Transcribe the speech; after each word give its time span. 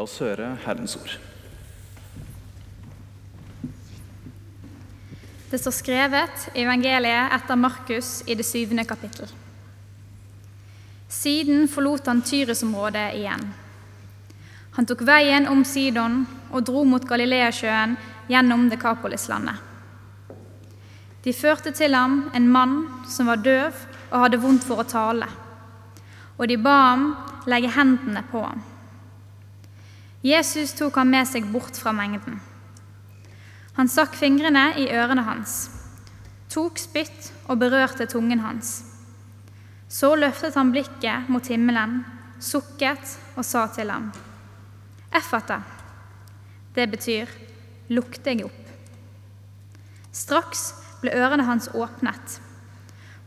La 0.00 0.04
oss 0.06 0.16
høre 0.22 0.54
Herrens 0.64 0.94
ord. 0.96 1.10
Det 5.50 5.58
står 5.60 5.74
skrevet 5.76 6.46
i 6.54 6.62
evangeliet 6.62 7.34
etter 7.36 7.58
Markus 7.60 8.22
i 8.24 8.32
det 8.38 8.46
syvende 8.48 8.86
kapittel. 8.88 9.28
Siden 11.04 11.68
forlot 11.68 12.08
han 12.08 12.24
Tyresområdet 12.24 13.10
igjen. 13.18 13.44
Han 14.78 14.88
tok 14.88 15.04
veien 15.04 15.50
om 15.52 15.66
Sidon 15.68 16.22
og 16.48 16.64
dro 16.70 16.86
mot 16.88 17.04
Galileasjøen 17.04 17.98
gjennom 18.32 18.70
Dekapolislandet. 18.72 19.60
De 21.28 21.36
førte 21.36 21.76
til 21.76 21.92
ham 21.92 22.22
en 22.32 22.48
mann 22.48 22.76
som 23.04 23.28
var 23.28 23.44
døv 23.44 23.84
og 24.08 24.18
hadde 24.24 24.40
vondt 24.48 24.64
for 24.64 24.80
å 24.80 24.90
tale, 24.96 25.28
og 26.40 26.48
de 26.48 26.56
ba 26.56 26.80
ham 26.88 27.08
legge 27.52 27.76
hendene 27.76 28.24
på 28.32 28.48
ham. 28.48 28.69
Jesus 30.20 30.74
tok 30.76 30.98
ham 31.00 31.08
med 31.08 31.24
seg 31.28 31.46
bort 31.48 31.78
fra 31.80 31.94
mengden. 31.96 32.40
Han 33.78 33.88
stakk 33.88 34.18
fingrene 34.20 34.66
i 34.76 34.90
ørene 34.92 35.24
hans, 35.24 35.70
tok 36.52 36.76
spytt 36.76 37.30
og 37.46 37.62
berørte 37.62 38.04
tungen 38.10 38.42
hans. 38.44 38.82
Så 39.88 40.12
løftet 40.20 40.58
han 40.60 40.74
blikket 40.74 41.30
mot 41.32 41.46
himmelen, 41.48 42.02
sukket 42.36 43.16
og 43.34 43.46
sa 43.48 43.64
til 43.72 43.88
ham, 43.90 44.10
Effata. 45.16 45.62
Det 46.76 46.84
betyr 46.92 47.32
lukk 47.90 48.20
deg 48.22 48.44
opp. 48.46 48.60
Straks 50.14 50.68
ble 51.00 51.16
ørene 51.16 51.48
hans 51.48 51.70
åpnet. 51.72 52.36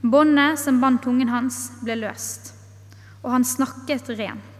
Båndet 0.04 0.62
som 0.62 0.80
bandt 0.84 1.04
tungen 1.04 1.32
hans, 1.34 1.72
ble 1.82 1.98
løst, 2.06 2.54
og 3.24 3.34
han 3.34 3.48
snakket 3.48 4.14
rent. 4.14 4.53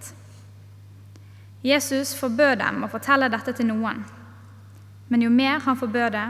Jesus 1.64 2.12
forbød 2.20 2.58
dem 2.60 2.84
å 2.84 2.92
fortelle 2.92 3.30
dette 3.32 3.54
til 3.56 3.70
noen. 3.70 4.04
Men 5.08 5.24
jo 5.24 5.30
mer 5.32 5.62
han 5.64 5.80
forbød 5.80 6.12
det, 6.16 6.28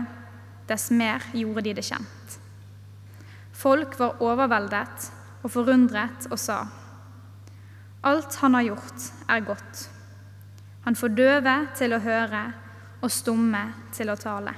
dess 0.70 0.92
mer 0.94 1.26
gjorde 1.34 1.66
de 1.66 1.73
det 1.80 1.86
kjent. 1.88 2.38
Folk 3.54 3.98
var 4.00 4.22
overveldet 4.22 5.09
og 5.44 5.52
forundret 5.52 6.28
og 6.31 6.39
sa:" 6.39 6.66
Alt 8.04 8.36
han 8.36 8.54
har 8.54 8.61
gjort, 8.61 9.11
er 9.30 9.39
godt. 9.39 9.89
Han 10.84 10.95
får 10.95 11.16
døve 11.16 11.56
til 11.76 11.94
å 11.94 12.02
høre 12.04 12.44
og 13.02 13.11
stumme 13.11 13.64
til 13.95 14.09
å 14.09 14.20
tale. 14.20 14.54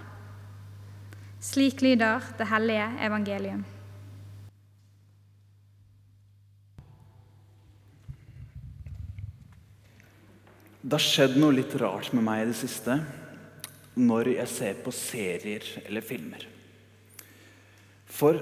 Slik 1.39 1.81
lyder 1.81 2.23
det 2.37 2.47
hellige 2.49 2.87
evangelium. 3.05 3.65
Det 10.85 10.93
har 10.93 11.01
skjedd 11.01 11.39
noe 11.41 11.55
litt 11.57 11.71
rart 11.81 12.11
med 12.13 12.21
meg 12.27 12.43
i 12.43 12.49
det 12.51 12.57
siste 12.59 12.99
når 13.97 14.27
jeg 14.35 14.49
ser 14.51 14.75
på 14.85 14.91
serier 14.93 15.63
eller 15.81 16.03
filmer. 16.05 16.43
For 18.05 18.37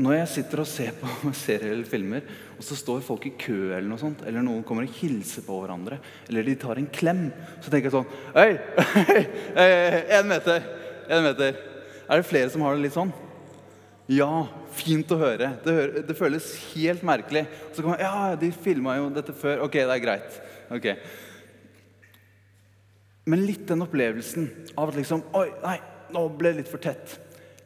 når 0.00 0.14
jeg 0.16 0.30
sitter 0.38 0.62
og 0.62 0.70
ser 0.70 0.94
på 0.96 1.32
serier 1.36 1.74
eller 1.74 1.90
filmer, 1.90 2.24
og 2.56 2.64
så 2.64 2.78
står 2.80 3.02
folk 3.04 3.26
i 3.28 3.34
kø, 3.36 3.74
eller 3.74 3.90
noe 3.90 4.00
sånt, 4.00 4.22
eller 4.24 4.40
noen 4.46 4.62
kommer 4.64 4.86
og 4.88 4.94
hilser 5.02 5.44
på 5.44 5.58
hverandre, 5.60 5.98
eller 6.30 6.46
de 6.48 6.54
tar 6.62 6.80
en 6.80 6.88
klem, 6.88 7.26
så 7.60 7.68
tenker 7.68 7.90
jeg 7.90 7.96
sånn 7.98 8.08
Hei! 8.38 8.56
Én 10.16 10.30
meter! 10.30 10.64
En 11.12 11.26
meter. 11.26 11.58
Er 12.08 12.22
det 12.22 12.28
flere 12.30 12.54
som 12.54 12.64
har 12.64 12.78
det 12.78 12.86
litt 12.86 12.96
sånn? 12.96 13.12
Ja, 14.08 14.46
fint 14.78 15.12
å 15.12 15.20
høre. 15.20 15.50
Det, 15.60 15.76
hører, 15.76 16.06
det 16.08 16.16
føles 16.16 16.48
helt 16.70 17.04
merkelig. 17.04 17.44
Så 17.76 17.84
kan 17.84 18.00
ja, 18.00 18.32
de 18.40 18.48
filma 18.64 18.96
jo 18.96 19.12
dette 19.12 19.36
før. 19.36 19.66
Ok, 19.66 19.76
det 19.76 19.92
er 19.98 20.02
greit. 20.06 20.40
Ok. 20.72 20.88
Men 23.24 23.44
litt 23.46 23.68
den 23.68 23.84
opplevelsen 23.84 24.48
av 24.74 24.90
at 24.90 24.98
liksom 24.98 25.22
Oi, 25.38 25.46
nei, 25.62 25.76
nå 26.14 26.24
ble 26.34 26.52
det 26.52 26.62
litt 26.62 26.72
for 26.72 26.82
tett. 26.82 27.18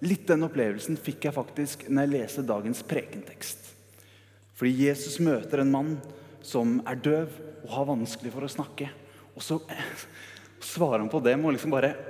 Litt 0.04 0.26
den 0.28 0.44
opplevelsen 0.44 0.98
fikk 1.00 1.28
jeg 1.28 1.36
faktisk 1.36 1.86
når 1.88 2.04
jeg 2.04 2.12
leste 2.12 2.44
dagens 2.46 2.82
prekentekst. 2.84 3.72
Fordi 4.56 4.72
Jesus 4.86 5.16
møter 5.24 5.62
en 5.62 5.72
mann 5.72 5.94
som 6.44 6.78
er 6.88 7.00
døv 7.00 7.32
og 7.64 7.72
har 7.72 7.88
vanskelig 7.88 8.32
for 8.34 8.44
å 8.44 8.52
snakke. 8.52 8.90
Og 9.36 9.44
så 9.44 9.58
svarer 10.74 11.02
han 11.02 11.12
på 11.12 11.22
det 11.24 11.36
med 11.38 11.50
å 11.50 11.56
liksom 11.56 11.74
bare 11.74 11.94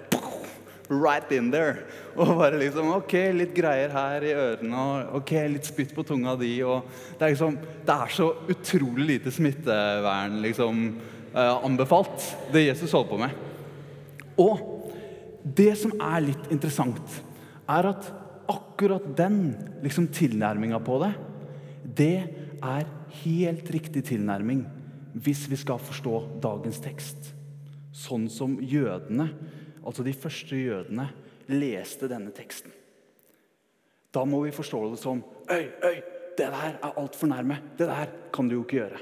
Right 0.87 1.33
in 1.35 1.49
there. 1.51 1.87
Og 2.15 2.37
bare 2.39 2.59
liksom 2.61 2.93
Ok, 2.95 3.15
litt 3.35 3.55
greier 3.57 3.91
her 3.95 4.23
i 4.27 4.35
ørene, 4.35 4.83
og 4.83 5.21
ok, 5.21 5.33
litt 5.55 5.67
spytt 5.67 5.95
på 5.95 6.05
tunga 6.07 6.37
di. 6.39 6.53
og 6.63 6.87
Det 7.19 7.27
er 7.27 7.35
liksom, 7.35 7.59
det 7.87 7.97
er 7.97 8.15
så 8.15 8.29
utrolig 8.51 9.09
lite 9.15 9.35
smittevern 9.35 10.41
liksom 10.43 10.89
anbefalt, 11.37 12.23
det 12.53 12.67
Jesus 12.67 12.95
holder 12.97 13.11
på 13.11 13.19
med. 13.21 13.31
Og 14.41 14.63
det 15.57 15.73
som 15.79 15.93
er 16.01 16.25
litt 16.25 16.49
interessant, 16.53 17.21
er 17.69 17.91
at 17.91 18.09
akkurat 18.51 19.05
den 19.19 19.55
liksom, 19.83 20.09
tilnærminga 20.15 20.81
på 20.85 20.99
det, 21.03 21.13
det 21.97 22.17
er 22.65 22.89
helt 23.23 23.71
riktig 23.75 24.05
tilnærming 24.11 24.65
hvis 25.17 25.47
vi 25.49 25.59
skal 25.61 25.81
forstå 25.81 26.41
dagens 26.45 26.81
tekst. 26.85 27.33
Sånn 27.97 28.27
som 28.33 28.59
jødene, 28.61 29.31
altså 29.87 30.05
de 30.05 30.13
første 30.17 30.59
jødene, 30.59 31.09
leste 31.53 32.11
denne 32.11 32.33
teksten. 32.37 32.73
Da 34.13 34.25
må 34.29 34.43
vi 34.45 34.55
forstå 34.55 34.83
det 34.93 35.01
som 35.01 35.23
Øy, 35.47 35.67
øy, 35.85 35.99
det 36.37 36.49
der 36.51 36.57
er 36.83 36.97
altfor 36.97 37.31
nærme. 37.31 37.61
Det 37.79 37.87
der 37.89 38.11
kan 38.35 38.49
du 38.49 38.57
jo 38.57 38.65
ikke 38.65 38.81
gjøre. 38.81 38.99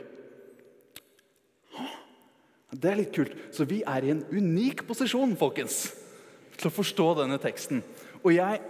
Det 2.74 2.90
er 2.90 2.98
litt 2.98 3.14
kult. 3.14 3.34
Så 3.54 3.66
vi 3.68 3.82
er 3.86 4.04
i 4.06 4.12
en 4.14 4.24
unik 4.32 4.84
posisjon, 4.88 5.36
folkens, 5.38 5.86
til 6.58 6.70
å 6.70 6.74
forstå 6.74 7.10
denne 7.22 7.38
teksten. 7.42 7.82
Og 8.22 8.32
jeg, 8.34 8.60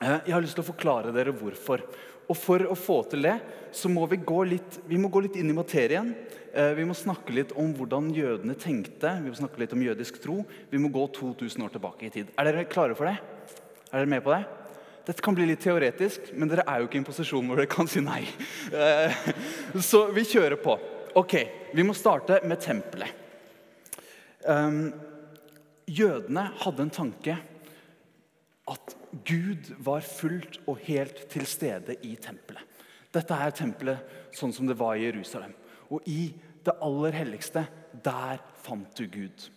eh, 0.00 0.18
jeg 0.26 0.34
har 0.34 0.42
lyst 0.42 0.58
til 0.58 0.64
å 0.64 0.72
forklare 0.72 1.14
dere 1.14 1.34
hvorfor. 1.34 1.84
Og 2.28 2.36
for 2.38 2.64
å 2.70 2.76
få 2.78 3.02
til 3.10 3.26
det, 3.26 3.40
så 3.74 3.90
må 3.92 4.06
vi 4.08 4.16
gå 4.16 4.40
litt, 4.48 4.80
vi 4.88 4.98
må 5.00 5.10
gå 5.10 5.22
litt 5.24 5.36
inn 5.36 5.50
i 5.50 5.56
materien. 5.56 6.14
Eh, 6.52 6.72
vi 6.74 6.84
må 6.84 6.94
snakke 6.94 7.34
litt 7.34 7.52
om 7.58 7.72
hvordan 7.74 8.10
jødene 8.14 8.54
tenkte. 8.54 9.16
Vi 9.22 9.30
må 9.30 9.36
snakke 9.36 9.58
litt 9.58 9.72
om 9.72 9.82
jødisk 9.82 10.20
tro. 10.22 10.44
Vi 10.70 10.78
må 10.78 10.90
gå 10.92 11.06
2000 11.12 11.62
år 11.64 11.72
tilbake 11.74 12.06
i 12.06 12.10
tid. 12.10 12.32
Er 12.38 12.44
dere 12.44 12.64
klare 12.64 12.96
for 12.96 13.06
det? 13.06 13.18
Er 13.92 14.02
dere 14.02 14.06
med 14.06 14.24
på 14.24 14.34
det? 14.34 14.44
Dette 15.02 15.22
kan 15.24 15.34
bli 15.34 15.48
litt 15.48 15.60
teoretisk, 15.64 16.30
men 16.38 16.48
dere 16.48 16.62
er 16.68 16.78
jo 16.78 16.86
ikke 16.86 17.00
i 17.00 17.02
en 17.02 17.08
posisjon 17.08 17.48
hvor 17.48 17.58
dere 17.58 17.70
kan 17.70 17.88
si 17.90 18.00
nei. 18.04 18.22
Eh, 18.70 19.16
så 19.82 20.06
vi 20.14 20.22
kjører 20.22 20.60
på. 20.62 20.78
Ok, 21.14 21.34
Vi 21.72 21.82
må 21.84 21.92
starte 21.92 22.38
med 22.48 22.60
tempelet. 22.60 23.10
Um, 24.48 24.94
jødene 25.84 26.46
hadde 26.62 26.86
en 26.86 26.92
tanke 26.92 27.34
at 28.72 28.94
Gud 29.28 29.68
var 29.84 30.00
fullt 30.06 30.56
og 30.64 30.80
helt 30.86 31.26
til 31.32 31.44
stede 31.46 31.98
i 32.08 32.14
tempelet. 32.16 32.64
Dette 33.12 33.36
er 33.36 33.52
tempelet 33.52 34.32
sånn 34.32 34.56
som 34.56 34.68
det 34.68 34.78
var 34.80 34.96
i 34.96 35.04
Jerusalem. 35.04 35.52
Og 35.92 36.08
i 36.08 36.32
det 36.64 36.78
aller 36.80 37.20
helligste, 37.20 37.66
der 37.92 38.40
fant 38.64 38.96
du 38.96 39.04
Gud. 39.04 39.50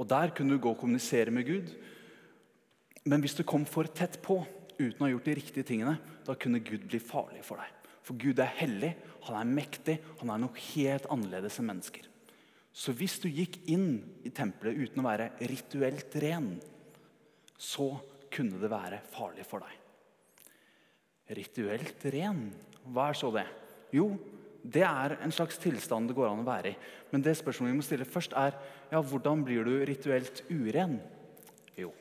Og 0.00 0.08
Der 0.08 0.32
kunne 0.32 0.56
du 0.56 0.62
gå 0.62 0.72
og 0.72 0.80
kommunisere 0.80 1.30
med 1.30 1.44
Gud. 1.44 1.68
Men 3.04 3.20
hvis 3.20 3.36
du 3.36 3.44
kom 3.44 3.68
for 3.68 3.84
tett 3.84 4.22
på 4.24 4.40
uten 4.78 5.02
å 5.02 5.04
ha 5.04 5.12
gjort 5.12 5.28
de 5.28 5.36
riktige 5.36 5.68
tingene, 5.68 5.98
da 6.24 6.32
kunne 6.32 6.64
Gud 6.64 6.88
bli 6.88 6.98
farlig 6.98 7.44
for 7.44 7.60
deg. 7.60 7.83
For 8.04 8.20
Gud 8.20 8.40
er 8.42 8.52
hellig, 8.60 8.92
han 9.24 9.38
er 9.38 9.54
mektig, 9.56 9.96
han 10.20 10.32
er 10.32 10.42
noe 10.42 10.66
helt 10.74 11.06
annerledes 11.12 11.56
enn 11.60 11.70
mennesker. 11.70 12.10
Så 12.74 12.92
hvis 12.96 13.16
du 13.22 13.28
gikk 13.30 13.60
inn 13.70 14.02
i 14.26 14.32
tempelet 14.34 14.76
uten 14.76 15.00
å 15.00 15.06
være 15.06 15.30
rituelt 15.46 16.16
ren, 16.20 16.50
så 17.56 17.94
kunne 18.34 18.58
det 18.60 18.70
være 18.72 19.00
farlig 19.14 19.46
for 19.46 19.64
deg. 19.64 19.80
Rituelt 21.38 22.04
ren, 22.12 22.48
hva 22.90 23.08
er 23.08 23.16
så 23.16 23.30
det? 23.32 23.46
Jo, 23.94 24.10
det 24.64 24.82
er 24.84 25.16
en 25.22 25.32
slags 25.32 25.60
tilstand 25.62 26.10
det 26.10 26.16
går 26.18 26.32
an 26.32 26.42
å 26.42 26.48
være 26.48 26.74
i. 26.74 26.76
Men 27.12 27.24
det 27.24 27.36
spørsmålet 27.38 27.72
vi 27.72 27.78
må 27.78 27.86
stille 27.86 28.08
først, 28.08 28.34
er 28.36 28.56
ja, 28.90 29.00
hvordan 29.00 29.46
blir 29.46 29.64
du 29.64 29.74
rituelt 29.86 30.42
uren? 30.50 30.98
Jo, 31.78 31.92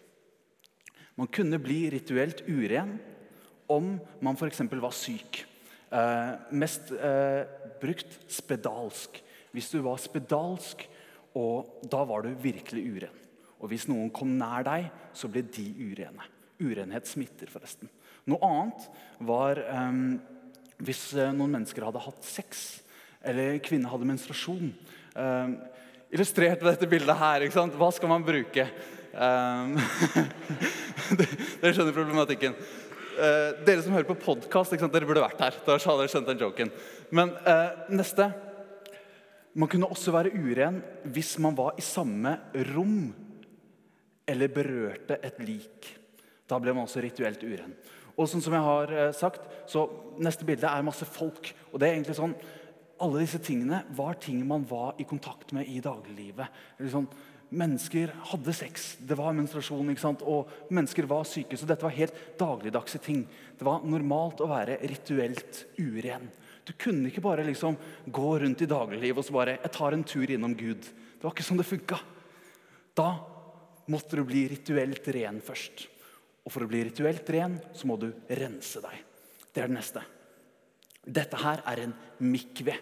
man 1.20 1.30
kunne 1.30 1.62
bli 1.62 1.86
rituelt 1.94 2.42
uren 2.50 2.98
om 3.72 3.96
man 4.26 4.40
f.eks. 4.40 4.64
var 4.74 4.96
syk. 4.96 5.44
Eh, 5.94 6.34
mest 6.58 6.90
eh, 6.96 7.44
brukt 7.82 8.16
spedalsk. 8.32 9.20
Hvis 9.54 9.70
du 9.70 9.82
var 9.86 10.02
spedalsk, 10.02 10.88
og 11.38 11.86
da 11.90 12.02
var 12.10 12.26
du 12.26 12.34
virkelig 12.42 12.86
uren. 12.96 13.20
Og 13.62 13.70
hvis 13.72 13.86
noen 13.88 14.10
kom 14.14 14.32
nær 14.40 14.66
deg, 14.66 14.88
så 15.16 15.30
ble 15.32 15.44
de 15.54 15.66
urene. 15.78 16.26
Urenhet 16.64 17.08
smitter, 17.10 17.50
forresten. 17.52 17.92
Noe 18.30 18.42
annet 18.48 18.88
var 19.24 19.60
um, 19.70 20.18
hvis 20.84 21.12
noen 21.16 21.54
mennesker 21.54 21.86
hadde 21.86 22.02
hatt 22.04 22.28
sex, 22.28 22.64
eller 23.24 23.62
kvinner 23.64 23.94
hadde 23.94 24.10
menstruasjon. 24.10 24.74
Um, 25.16 25.56
illustrert 26.14 26.62
ved 26.62 26.74
dette 26.74 26.90
bildet 26.92 27.20
her. 27.20 27.46
ikke 27.46 27.56
sant? 27.56 27.78
Hva 27.80 27.90
skal 27.96 28.12
man 28.12 28.26
bruke? 28.26 28.68
Um, 29.14 29.78
dere 31.62 31.74
skjønner 31.74 31.96
problematikken. 31.96 32.58
Uh, 33.14 33.64
dere 33.66 33.84
som 33.86 33.94
hører 33.94 34.08
på 34.10 34.18
podkast, 34.18 34.74
dere 34.74 35.06
burde 35.08 35.24
vært 35.24 35.42
her. 35.44 35.58
Da 35.66 35.78
hadde 35.78 36.00
dere 36.02 36.12
skjønt 36.12 36.32
den 36.32 36.42
joken. 36.42 36.72
Men 37.14 37.36
uh, 37.46 37.86
neste 37.94 38.32
Man 39.54 39.70
kunne 39.70 39.86
også 39.86 40.10
være 40.10 40.32
uren 40.34 40.80
hvis 41.14 41.36
man 41.38 41.54
var 41.54 41.76
i 41.78 41.84
samme 41.86 42.32
rom 42.74 43.12
eller 44.26 44.50
berørte 44.50 45.20
et 45.22 45.38
lik. 45.46 45.92
Da 46.50 46.58
ble 46.58 46.74
man 46.74 46.88
også 46.88 47.04
rituelt 47.04 47.44
uren. 47.46 47.76
Og 48.18 48.30
sånn 48.30 48.44
som 48.46 48.54
jeg 48.54 48.66
har 48.66 48.94
eh, 48.94 49.12
sagt, 49.16 49.46
så 49.70 49.88
Neste 50.22 50.46
bilde 50.46 50.70
er 50.70 50.86
masse 50.86 51.06
folk. 51.10 51.54
og 51.72 51.80
det 51.80 51.88
er 51.88 51.96
egentlig 51.96 52.18
sånn, 52.20 52.36
Alle 53.02 53.24
disse 53.24 53.40
tingene 53.42 53.84
var 53.98 54.20
ting 54.22 54.44
man 54.48 54.66
var 54.70 54.94
i 55.02 55.04
kontakt 55.04 55.52
med 55.52 55.68
i 55.68 55.80
dagliglivet. 55.82 56.48
Sånn, 56.90 57.08
mennesker 57.54 58.12
hadde 58.32 58.54
sex, 58.56 58.96
det 59.00 59.18
var 59.18 59.36
menstruasjon, 59.38 59.92
ikke 59.94 60.04
sant? 60.04 60.24
og 60.26 60.50
mennesker 60.74 61.08
var 61.10 61.28
syke. 61.30 61.58
Så 61.60 61.68
dette 61.70 61.86
var 61.86 61.96
helt 61.96 62.18
dagligdagse 62.40 63.02
ting. 63.04 63.24
Det 63.58 63.68
var 63.68 63.86
normalt 63.86 64.42
å 64.44 64.50
være 64.50 64.80
rituelt 64.90 65.64
uren. 65.78 66.30
Du 66.64 66.74
kunne 66.80 67.10
ikke 67.10 67.24
bare 67.24 67.46
liksom 67.46 67.78
gå 68.06 68.30
rundt 68.40 68.64
i 68.64 68.70
dagliglivet 68.70 69.20
og 69.20 69.28
så 69.28 69.36
bare 69.36 69.58
jeg 69.58 69.74
tar 69.76 69.96
en 69.96 70.06
tur 70.08 70.32
innom 70.32 70.56
Gud. 70.56 70.84
Det 70.84 71.24
var 71.24 71.36
ikke 71.36 71.46
sånn 71.46 71.60
det 71.60 71.68
funka. 71.68 72.00
Da 72.96 73.10
måtte 73.92 74.20
du 74.20 74.24
bli 74.28 74.46
rituelt 74.52 75.08
ren 75.16 75.42
først. 75.44 75.88
Og 76.44 76.52
for 76.52 76.64
å 76.64 76.70
bli 76.72 76.84
rituelt 76.88 77.30
ren 77.36 77.58
så 77.76 77.88
må 77.88 77.98
du 78.00 78.10
rense 78.28 78.82
deg. 78.84 79.00
Det 79.54 79.64
er 79.64 79.70
det 79.70 79.78
neste. 79.78 80.04
Dette 81.04 81.40
her 81.40 81.64
er 81.68 81.84
en 81.84 81.96
mikve. 82.24 82.78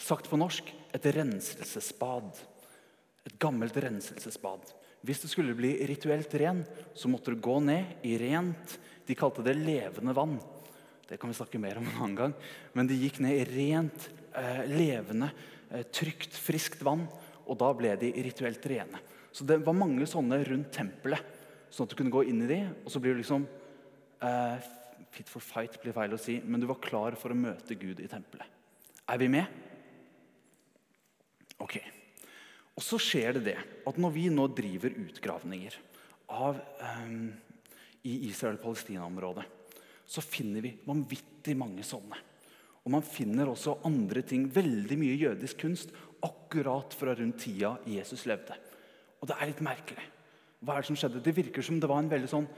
Sagt 0.00 0.28
på 0.28 0.38
norsk 0.40 0.68
et 0.94 1.06
renselsesbad. 1.16 2.34
Et 3.24 3.36
gammelt 3.40 3.76
renselsesbad. 3.76 4.66
Hvis 5.04 5.20
du 5.20 5.28
skulle 5.28 5.56
bli 5.56 5.74
rituelt 5.88 6.32
ren, 6.40 6.62
så 6.96 7.10
måtte 7.12 7.32
du 7.32 7.40
gå 7.40 7.58
ned 7.60 8.04
i 8.06 8.16
rent 8.20 8.78
De 9.04 9.16
kalte 9.16 9.42
det 9.44 9.52
levende 9.58 10.14
vann. 10.16 10.38
Det 11.04 11.18
kan 11.20 11.28
vi 11.28 11.36
snakke 11.36 11.60
mer 11.60 11.76
om 11.76 11.84
en 11.84 11.98
annen 11.98 12.14
gang. 12.16 12.34
Men 12.72 12.88
de 12.88 12.96
gikk 12.96 13.18
ned 13.20 13.36
i 13.36 13.44
rent, 13.44 14.06
eh, 14.32 14.62
levende, 14.64 15.28
eh, 15.70 15.82
trygt, 15.92 16.32
friskt 16.32 16.80
vann. 16.80 17.04
Og 17.44 17.58
da 17.60 17.68
ble 17.76 17.92
de 18.00 18.12
rituelt 18.24 18.64
rene. 18.64 19.00
Så 19.30 19.44
det 19.44 19.58
var 19.60 19.76
mange 19.76 20.06
sånne 20.08 20.40
rundt 20.48 20.72
tempelet. 20.72 21.20
Sånn 21.70 21.84
at 21.84 21.90
du 21.92 21.98
kunne 21.98 22.14
gå 22.14 22.24
inn 22.26 22.40
i 22.46 22.48
de, 22.48 22.60
og 22.86 22.90
så 22.90 23.00
blir 23.02 23.12
du 23.12 23.20
liksom 23.20 23.46
eh, 24.22 24.58
Fit 25.14 25.28
for 25.30 25.38
fight 25.38 25.76
blir 25.78 25.94
feil 25.94 26.10
å 26.10 26.18
si, 26.18 26.40
men 26.42 26.58
du 26.58 26.66
var 26.66 26.80
klar 26.82 27.14
for 27.14 27.30
å 27.30 27.38
møte 27.38 27.76
Gud 27.78 28.00
i 28.02 28.08
tempelet. 28.10 28.48
Er 29.06 29.20
vi 29.20 29.28
med? 29.30 29.46
Ok. 31.62 31.76
Og 32.74 32.82
så 32.82 32.98
skjer 32.98 33.36
det 33.36 33.44
det 33.52 33.58
at 33.86 33.98
når 34.00 34.14
vi 34.16 34.28
nå 34.32 34.46
driver 34.50 34.96
utgravninger 35.04 35.76
av, 36.34 36.58
um, 37.04 37.28
i 38.04 38.14
Israel-Palestina-området, 38.28 39.44
så 40.04 40.20
finner 40.24 40.64
vi 40.64 40.74
vanvittig 40.84 41.54
mange 41.56 41.84
sånne. 41.86 42.18
Og 42.84 42.92
man 42.92 43.04
finner 43.06 43.48
også 43.48 43.78
andre 43.88 44.20
ting, 44.26 44.48
veldig 44.52 44.98
mye 45.00 45.16
jødisk 45.16 45.62
kunst, 45.62 45.94
akkurat 46.24 46.92
fra 46.96 47.14
rundt 47.16 47.40
tida 47.44 47.76
Jesus 47.88 48.26
levde. 48.28 48.56
Og 49.20 49.30
det 49.30 49.38
er 49.38 49.48
litt 49.48 49.62
merkelig. 49.64 50.04
Hva 50.64 50.76
er 50.76 50.84
Det 50.84 50.90
som 50.90 50.98
skjedde? 50.98 51.22
Det 51.24 51.36
virker 51.36 51.64
som 51.64 51.78
det 51.80 51.88
var 51.88 52.02
en 52.02 52.10
veldig 52.10 52.28
sånn 52.28 52.48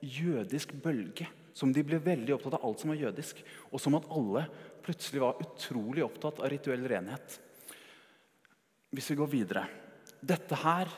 jødisk 0.00 0.72
bølge. 0.84 1.28
Som 1.56 1.72
de 1.72 1.84
ble 1.84 1.98
veldig 2.04 2.34
opptatt 2.34 2.58
av 2.58 2.64
alt 2.68 2.80
som 2.80 2.92
var 2.92 3.00
jødisk. 3.00 3.40
Og 3.72 3.80
som 3.80 3.96
at 3.96 4.08
alle 4.12 4.46
plutselig 4.84 5.22
var 5.22 5.40
utrolig 5.40 6.04
opptatt 6.04 6.40
av 6.40 6.50
rituell 6.52 6.84
renhet. 6.88 7.38
Hvis 8.96 9.10
vi 9.12 9.18
går 9.20 9.28
videre 9.28 9.66
Dette 10.26 10.56
her 10.58 10.90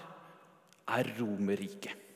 er 0.88 1.08
Romerriket. 1.18 2.06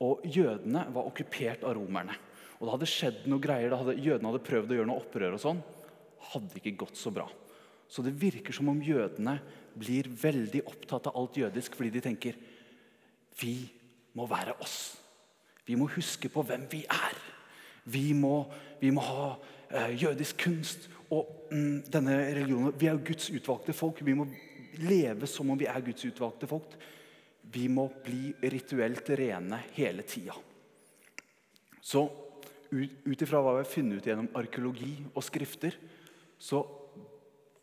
Og 0.00 0.22
jødene 0.24 0.86
var 0.94 1.08
okkupert 1.10 1.66
av 1.68 1.74
romerne. 1.76 2.14
Og 2.56 2.64
det 2.64 2.72
hadde 2.72 2.88
skjedd 2.88 3.26
noe 3.28 3.42
greier, 3.42 3.74
hadde, 3.76 3.98
Jødene 4.00 4.30
hadde 4.30 4.46
prøvd 4.46 4.72
å 4.72 4.78
gjøre 4.78 4.88
noe 4.88 5.02
opprør. 5.02 5.34
og 5.36 5.42
sånn, 5.42 5.60
hadde 6.30 6.56
ikke 6.60 6.78
gått 6.84 6.96
så 6.96 7.12
bra. 7.12 7.26
Så 7.90 8.04
det 8.06 8.14
virker 8.16 8.54
som 8.54 8.70
om 8.70 8.80
jødene 8.80 9.34
blir 9.76 10.08
veldig 10.08 10.62
opptatt 10.70 11.10
av 11.10 11.18
alt 11.18 11.36
jødisk 11.40 11.76
fordi 11.76 11.90
de 11.96 12.02
tenker 12.04 12.38
vi 13.40 13.54
må 14.16 14.26
være 14.30 14.54
oss. 14.62 14.96
Vi 15.66 15.76
må 15.78 15.88
huske 15.92 16.30
på 16.32 16.44
hvem 16.46 16.64
vi 16.70 16.84
er. 16.86 17.18
Vi 17.90 18.12
må, 18.14 18.44
vi 18.80 18.92
må 18.94 19.02
ha 19.04 19.26
uh, 19.34 19.90
jødisk 19.92 20.40
kunst 20.44 20.88
og 21.10 21.50
mm, 21.50 21.90
denne 21.90 22.16
religionen. 22.30 22.74
Vi 22.78 22.88
er 22.88 22.96
jo 22.96 23.04
Guds 23.10 23.30
utvalgte 23.34 23.74
folk. 23.76 24.00
Vi 24.06 24.14
må 24.14 24.28
leve 24.78 25.26
som 25.30 25.50
om 25.50 25.58
vi 25.58 25.68
er 25.70 25.84
Guds 25.84 26.04
utvalgte 26.06 26.48
folk. 26.50 26.74
Vi 27.50 27.66
må 27.72 27.88
bli 28.04 28.30
rituelt 28.52 29.08
rene 29.18 29.62
hele 29.74 30.04
tida. 30.06 30.36
Så 31.80 32.04
ut 32.70 33.22
ifra 33.22 33.40
hva 33.42 33.56
vi 33.56 33.62
har 33.64 33.70
funnet 33.70 33.98
ut 33.98 34.06
gjennom 34.06 34.28
arkeologi 34.38 34.92
og 35.10 35.24
skrifter, 35.26 35.74
så 36.38 36.62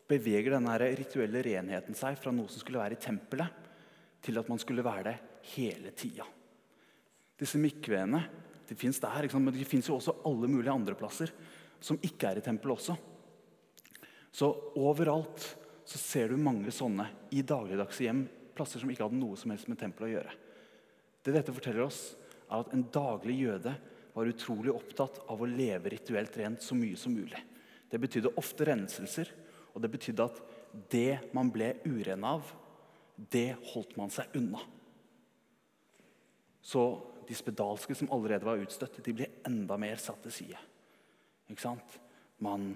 beveger 0.08 0.54
denne 0.54 0.74
rituelle 0.98 1.42
renheten 1.44 1.96
seg 1.96 2.18
fra 2.20 2.32
noe 2.34 2.50
som 2.52 2.60
skulle 2.62 2.82
være 2.82 2.98
i 2.98 3.02
tempelet, 3.02 3.64
til 4.24 4.40
at 4.40 4.48
man 4.50 4.58
skulle 4.60 4.84
være 4.84 5.06
det 5.06 5.16
hele 5.54 5.92
tida. 5.96 6.26
Disse 7.38 7.60
mikveene 7.60 8.24
de 8.68 8.76
fins 8.76 8.98
der, 9.00 9.28
men 9.38 9.54
de 9.54 9.64
fins 9.64 9.88
også 9.88 10.18
alle 10.28 10.48
mulige 10.50 10.74
andre 10.74 10.96
plasser 10.98 11.30
som 11.80 12.00
ikke 12.04 12.28
er 12.28 12.40
i 12.40 12.44
tempelet 12.44 12.74
også. 12.76 12.96
Så 14.34 14.50
overalt 14.76 15.46
så 15.88 15.98
ser 16.00 16.28
du 16.28 16.36
mange 16.40 16.72
sånne 16.74 17.06
i 17.32 17.40
dagligdagse 17.40 18.04
hjem, 18.04 18.26
plasser 18.56 18.82
som 18.82 18.90
ikke 18.92 19.06
hadde 19.06 19.20
noe 19.20 19.38
som 19.40 19.54
helst 19.54 19.70
med 19.70 19.78
tempelet 19.80 20.10
å 20.10 20.14
gjøre. 20.18 20.34
Det 21.24 21.32
dette 21.32 21.54
forteller 21.54 21.86
oss, 21.86 22.02
er 22.48 22.60
at 22.60 22.74
en 22.76 22.84
daglig 22.92 23.38
jøde 23.40 23.72
var 24.12 24.28
utrolig 24.28 24.72
opptatt 24.72 25.20
av 25.30 25.40
å 25.40 25.48
leve 25.48 25.92
rituelt 25.94 26.36
rent 26.40 26.64
så 26.64 26.76
mye 26.76 26.96
som 26.98 27.14
mulig. 27.16 27.40
Det 27.88 28.00
betydde 28.00 28.34
ofte 28.40 28.66
renselser, 28.68 29.30
og 29.72 29.80
det 29.84 29.92
betydde 29.92 30.26
at 30.28 30.40
det 30.92 31.32
man 31.36 31.52
ble 31.52 31.70
uren 31.86 32.26
av, 32.26 32.50
det 33.16 33.54
holdt 33.72 33.96
man 33.98 34.12
seg 34.12 34.36
unna. 34.38 34.60
Så 36.60 36.82
de 37.28 37.36
spedalske 37.36 37.96
som 37.96 38.10
allerede 38.12 38.44
var 38.44 38.60
utstøtt, 38.60 39.00
de 39.04 39.14
ble 39.16 39.30
enda 39.48 39.76
mer 39.80 40.00
satt 40.00 40.20
til 40.26 40.34
side. 40.34 40.60
Ikke 41.48 41.64
sant? 41.64 41.96
Man 42.44 42.74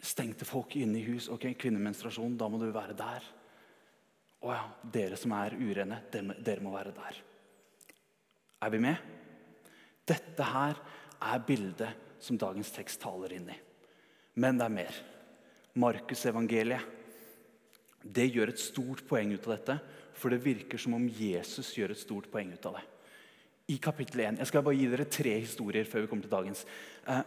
stengte 0.00 0.46
folk 0.46 0.76
inne 0.76 1.00
i 1.00 1.06
hus. 1.08 1.28
ok, 1.28 1.50
Kvinnemenstruasjon, 1.58 2.36
da 2.38 2.48
må 2.48 2.60
du 2.60 2.68
være 2.72 2.96
der. 2.98 3.24
Å 4.38 4.52
ja, 4.54 4.64
dere 4.94 5.18
som 5.18 5.34
er 5.34 5.56
urene, 5.58 6.02
dere 6.12 6.62
må 6.62 6.74
være 6.76 6.94
der. 6.94 7.22
Er 8.62 8.70
vi 8.74 8.82
med? 8.82 8.96
Dette 10.06 10.44
her 10.46 10.78
er 11.18 11.42
bildet 11.46 12.22
som 12.22 12.38
dagens 12.38 12.70
tekst 12.74 13.00
taler 13.02 13.34
inn 13.34 13.50
i. 13.50 13.58
Men 14.38 14.58
det 14.58 14.66
er 14.66 14.74
mer. 14.74 15.00
Markusevangeliet 15.78 16.94
det 18.02 18.28
gjør 18.30 18.52
et 18.52 18.62
stort 18.62 19.02
poeng 19.08 19.32
ut 19.34 19.46
av 19.48 19.56
dette, 19.56 19.74
for 20.18 20.32
det 20.32 20.42
virker 20.42 20.80
som 20.80 20.94
om 20.96 21.08
Jesus 21.10 21.72
gjør 21.76 21.92
et 21.94 22.00
stort 22.00 22.28
poeng 22.30 22.52
ut 22.54 22.68
av 22.70 22.78
det. 22.78 22.84
I 23.74 23.76
kapittel 23.82 24.22
1, 24.24 24.38
Jeg 24.38 24.48
skal 24.48 24.62
bare 24.64 24.78
gi 24.78 24.86
dere 24.88 25.04
tre 25.04 25.34
historier 25.38 25.84
før 25.84 26.00
vi 26.00 26.08
kommer 26.08 26.24
til 26.24 26.32
dagens. 26.32 26.64
Eh, 27.06 27.22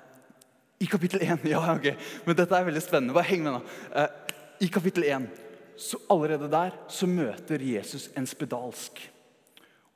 I 0.82 0.90
kapittel 0.90 1.22
1, 1.22 1.46
ja, 1.54 1.62
ok, 1.76 1.94
men 2.26 2.38
Dette 2.38 2.58
er 2.58 2.68
veldig 2.68 2.84
spennende. 2.84 3.16
Bare 3.16 3.30
heng 3.30 3.46
med 3.46 3.58
nå. 3.58 3.62
Eh, 3.94 4.36
I 4.66 4.70
kapittel 4.74 5.06
1, 5.06 5.30
så 5.82 6.00
allerede 6.14 6.50
der 6.52 6.76
så 6.92 7.10
møter 7.10 7.62
Jesus 7.66 8.10
en 8.18 8.28
spedalsk. 8.30 9.02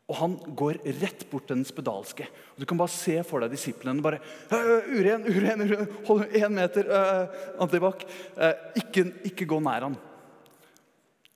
Og 0.06 0.18
han 0.20 0.36
går 0.58 0.84
rett 1.02 1.24
bort 1.32 1.48
til 1.50 1.58
den 1.58 1.66
spedalske. 1.66 2.28
Og 2.54 2.62
du 2.62 2.68
kan 2.70 2.78
bare 2.78 2.94
se 2.94 3.18
for 3.26 3.42
deg 3.42 3.56
disiplene 3.56 4.04
bare 4.06 4.20
Uren, 4.54 5.26
uren, 5.26 5.64
uren! 5.66 5.88
Hold 6.06 6.36
én 6.38 6.54
meter! 6.54 6.92
Uh, 6.94 8.52
ikke, 8.78 9.08
ikke, 9.32 9.48
gå 9.50 9.58
nær 9.66 9.88
han. 9.88 9.98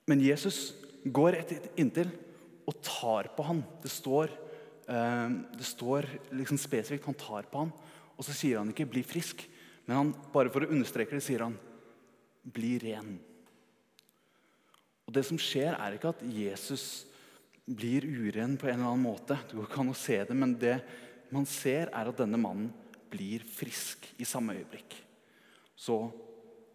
Men 0.06 0.22
Jesus 0.22 0.70
går 1.02 1.34
rett 1.40 1.74
inntil 1.82 2.14
og 2.70 2.78
tar 2.86 3.32
på 3.34 3.48
han. 3.50 3.64
Det 3.82 3.90
står, 3.90 4.30
uh, 4.86 5.28
det 5.58 5.66
står 5.66 6.06
liksom 6.38 6.62
spesifikt 6.62 7.10
han 7.10 7.18
tar 7.18 7.50
på 7.50 7.66
han. 7.66 7.74
Og 8.20 8.26
så 8.26 8.36
sier 8.36 8.60
han 8.60 8.68
ikke 8.68 8.84
'bli 8.84 9.00
frisk', 9.00 9.46
men 9.86 9.96
han, 9.96 10.12
bare 10.32 10.52
for 10.52 10.60
å 10.60 10.68
understreke 10.68 11.16
det 11.16 11.24
sier 11.24 11.40
han 11.40 11.56
'bli 12.44 12.78
ren'. 12.84 13.18
Og 15.08 15.14
Det 15.14 15.24
som 15.24 15.38
skjer, 15.38 15.72
er 15.74 15.96
ikke 15.96 16.12
at 16.12 16.20
Jesus 16.22 17.06
blir 17.66 18.04
uren 18.04 18.56
på 18.56 18.68
en 18.68 18.78
eller 18.78 18.92
annen 18.92 19.02
måte. 19.02 19.38
Det 19.48 19.56
går 19.56 19.66
ikke 19.66 19.80
an 19.80 19.90
å 19.90 19.96
se 19.96 20.18
det, 20.24 20.36
men 20.36 20.54
det 20.54 20.76
man 21.32 21.46
ser, 21.46 21.88
er 21.88 22.10
at 22.10 22.16
denne 22.16 22.38
mannen 22.38 22.70
blir 23.10 23.42
frisk 23.42 24.06
i 24.18 24.24
samme 24.24 24.54
øyeblikk. 24.54 24.94
Så 25.74 26.12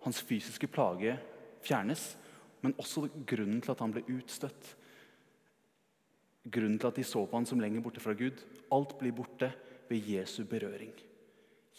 hans 0.03 0.21
fysiske 0.21 0.67
plage 0.67 1.17
fjernes, 1.63 2.17
men 2.61 2.73
også 2.73 3.07
grunnen 3.25 3.61
til 3.61 3.71
at 3.71 3.79
han 3.79 3.93
ble 3.95 4.03
utstøtt. 4.17 4.75
Grunnen 6.45 6.79
til 6.79 6.87
at 6.87 6.99
de 6.99 7.03
så 7.07 7.25
på 7.25 7.37
han 7.37 7.45
som 7.45 7.61
lenger 7.61 7.81
borte 7.85 8.03
fra 8.03 8.13
Gud. 8.17 8.41
Alt 8.71 8.97
blir 8.99 9.15
borte 9.15 9.53
ved 9.89 10.09
Jesu 10.09 10.43
berøring. 10.43 10.91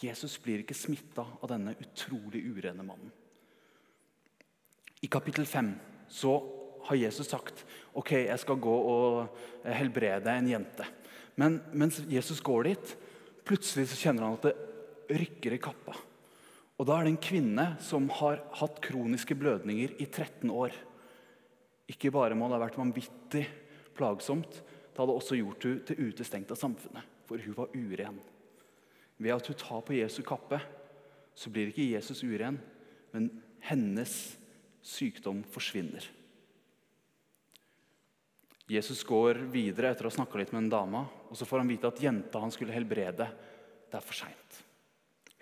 Jesus 0.03 0.37
blir 0.43 0.61
ikke 0.61 0.76
smitta 0.76 1.25
av 1.25 1.49
denne 1.49 1.73
utrolig 1.81 2.43
urene 2.45 2.85
mannen. 2.85 3.12
I 5.00 5.09
kapittel 5.12 5.47
5 5.49 5.71
så 6.12 6.35
har 6.87 6.99
Jesus 7.00 7.29
sagt 7.31 7.65
ok, 7.97 8.12
jeg 8.26 8.41
skal 8.43 8.61
gå 8.62 8.75
og 8.76 9.38
eh, 9.65 9.73
helbrede 9.76 10.33
en 10.33 10.50
jente. 10.50 10.87
Men 11.37 11.61
mens 11.76 12.00
Jesus 12.09 12.41
går 12.45 12.69
dit, 12.71 12.93
plutselig 13.47 13.91
så 13.91 13.99
kjenner 14.00 14.26
han 14.26 14.38
at 14.38 14.47
det 14.49 15.17
rykker 15.21 15.57
i 15.57 15.62
kappa. 15.62 15.97
Og 16.76 16.88
da 16.88 16.99
er 16.99 17.07
det 17.07 17.15
en 17.15 17.25
kvinne 17.29 17.67
som 17.85 18.09
har 18.19 18.43
hatt 18.61 18.81
kroniske 18.85 19.37
blødninger 19.38 19.97
i 19.97 20.07
13 20.09 20.53
år. 20.53 20.76
Ikke 21.88 22.12
bare 22.12 22.37
må 22.37 22.49
det 22.49 22.59
ha 22.59 22.65
vært 22.67 22.81
vanvittig 22.81 23.47
plagsomt, 23.97 24.61
det 24.97 25.00
hadde 25.03 25.17
også 25.17 25.37
gjort 25.37 25.65
hun 25.69 25.81
til 25.88 26.09
utestengt 26.09 26.53
av 26.53 26.59
samfunnet, 26.61 27.05
for 27.29 27.41
hun 27.41 27.57
var 27.57 27.73
uren. 27.76 28.19
Ved 29.17 29.33
at 29.33 29.49
hun 29.49 29.59
tar 29.59 29.85
på 29.87 29.97
Jesu 29.97 30.21
kappe, 30.27 30.61
så 31.37 31.53
blir 31.53 31.71
ikke 31.71 31.91
Jesus 31.93 32.23
uren, 32.25 32.59
men 33.13 33.31
hennes 33.65 34.37
sykdom 34.85 35.43
forsvinner. 35.53 36.05
Jesus 38.67 39.05
går 39.07 39.45
videre 39.53 39.93
etter 39.93 40.09
å 40.09 40.11
ha 40.11 40.17
snakka 40.17 40.41
litt 40.41 40.53
med 40.55 40.65
en 40.65 40.73
dame, 40.73 41.05
og 41.31 41.39
så 41.39 41.47
får 41.47 41.63
han 41.63 41.71
vite 41.71 41.91
at 41.91 42.03
jenta 42.03 42.43
han 42.43 42.53
skulle 42.55 42.75
helbrede, 42.75 43.29
det 43.87 43.99
er 43.99 44.05
for 44.05 44.19
seint. 44.19 44.61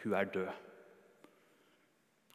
Hun 0.04 0.16
er 0.18 0.28
død. 0.28 0.50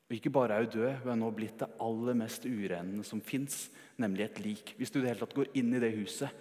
Og 0.10 0.15
ikke 0.17 0.31
bare 0.34 0.55
er 0.58 0.65
hun 0.65 0.72
død, 0.74 0.93
hun 1.03 1.12
er 1.13 1.19
nå 1.22 1.29
blitt 1.38 1.60
det 1.62 1.69
aller 1.86 2.17
mest 2.17 2.48
urene 2.50 3.03
som 3.05 3.22
fins, 3.22 3.67
nemlig 4.01 4.25
et 4.25 4.39
lik. 4.41 4.74
Hvis 4.79 4.89
du 4.89 4.98
i 4.98 5.03
det 5.03 5.12
hele 5.12 5.22
tatt 5.22 5.38
går 5.38 5.51
inn 5.62 5.75
i 5.77 5.81
det 5.84 5.91
huset, 6.00 6.34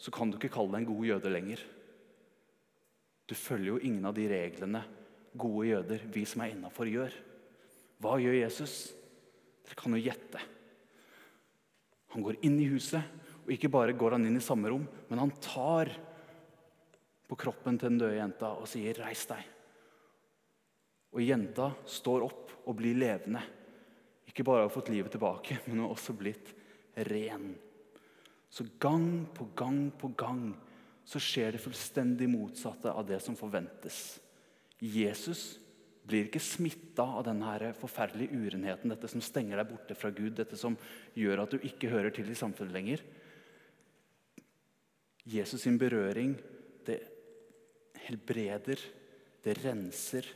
så 0.00 0.12
kan 0.14 0.32
du 0.32 0.38
ikke 0.38 0.54
kalle 0.54 0.72
deg 0.72 0.86
en 0.86 0.94
god 0.94 1.08
jøde 1.10 1.32
lenger. 1.34 1.64
Du 3.30 3.36
følger 3.38 3.76
jo 3.76 3.82
ingen 3.86 4.06
av 4.08 4.16
de 4.16 4.26
reglene 4.26 4.82
gode 5.38 5.68
jøder, 5.68 6.02
vi 6.10 6.24
som 6.26 6.42
er 6.42 6.56
innafor, 6.56 6.88
gjør. 6.90 7.14
Hva 8.02 8.16
gjør 8.18 8.40
Jesus? 8.40 8.74
Dere 9.62 9.78
kan 9.78 9.94
jo 9.94 10.02
gjette. 10.02 10.40
Han 12.10 12.24
går 12.26 12.40
inn 12.46 12.56
i 12.58 12.66
huset, 12.72 13.06
og 13.44 13.52
ikke 13.54 13.70
bare 13.70 13.94
går 13.94 14.16
han 14.16 14.26
inn 14.26 14.40
i 14.40 14.42
samme 14.42 14.72
rom, 14.72 14.88
men 15.06 15.22
han 15.22 15.30
tar 15.38 15.92
på 17.30 17.38
kroppen 17.38 17.78
til 17.78 17.92
den 17.92 18.00
døde 18.00 18.18
jenta 18.18 18.50
og 18.58 18.66
sier 18.66 18.98
'reis 18.98 19.22
deg'. 19.30 19.46
Og 21.14 21.22
jenta 21.22 21.70
står 21.86 22.26
opp 22.26 22.50
og 22.66 22.76
blir 22.78 22.98
levende. 22.98 23.42
Ikke 24.26 24.42
bare 24.46 24.66
har 24.66 24.74
fått 24.74 24.90
livet 24.90 25.14
tilbake, 25.14 25.60
men 25.66 25.78
hun 25.78 25.86
har 25.86 25.94
også 25.94 26.18
blitt 26.18 26.50
ren. 26.96 27.54
Så 28.50 28.66
gang 28.82 29.26
på 29.34 29.46
gang 29.54 29.92
på 29.94 30.10
gang 30.18 30.56
så 31.10 31.18
skjer 31.18 31.56
det 31.56 31.62
fullstendig 31.62 32.28
motsatte 32.30 32.92
av 32.94 33.08
det 33.08 33.18
som 33.24 33.34
forventes. 33.38 34.20
Jesus 34.78 35.58
blir 36.06 36.28
ikke 36.28 36.42
smitta 36.42 37.02
av 37.18 37.24
denne 37.26 37.72
forferdelige 37.78 38.38
urenheten, 38.38 38.92
dette 38.92 39.10
som 39.10 39.22
stenger 39.24 39.58
deg 39.58 39.72
borte 39.72 39.96
fra 39.98 40.12
Gud, 40.14 40.36
dette 40.38 40.58
som 40.58 40.78
gjør 41.18 41.42
at 41.42 41.56
du 41.56 41.66
ikke 41.66 41.90
hører 41.90 42.14
til 42.14 42.30
i 42.30 42.38
samfunnet 42.38 42.76
lenger. 42.76 43.02
Jesus 45.26 45.66
sin 45.66 45.78
berøring, 45.78 46.36
det 46.86 47.00
helbreder, 48.06 48.80
det 49.44 49.58
renser, 49.64 50.26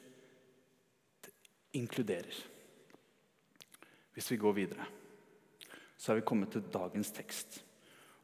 det 1.22 1.34
inkluderer. 1.78 2.44
Hvis 4.14 4.30
vi 4.30 4.42
går 4.42 4.58
videre, 4.58 4.86
så 5.96 6.12
er 6.12 6.20
vi 6.20 6.28
kommet 6.28 6.52
til 6.54 6.66
dagens 6.66 7.14
tekst. 7.14 7.62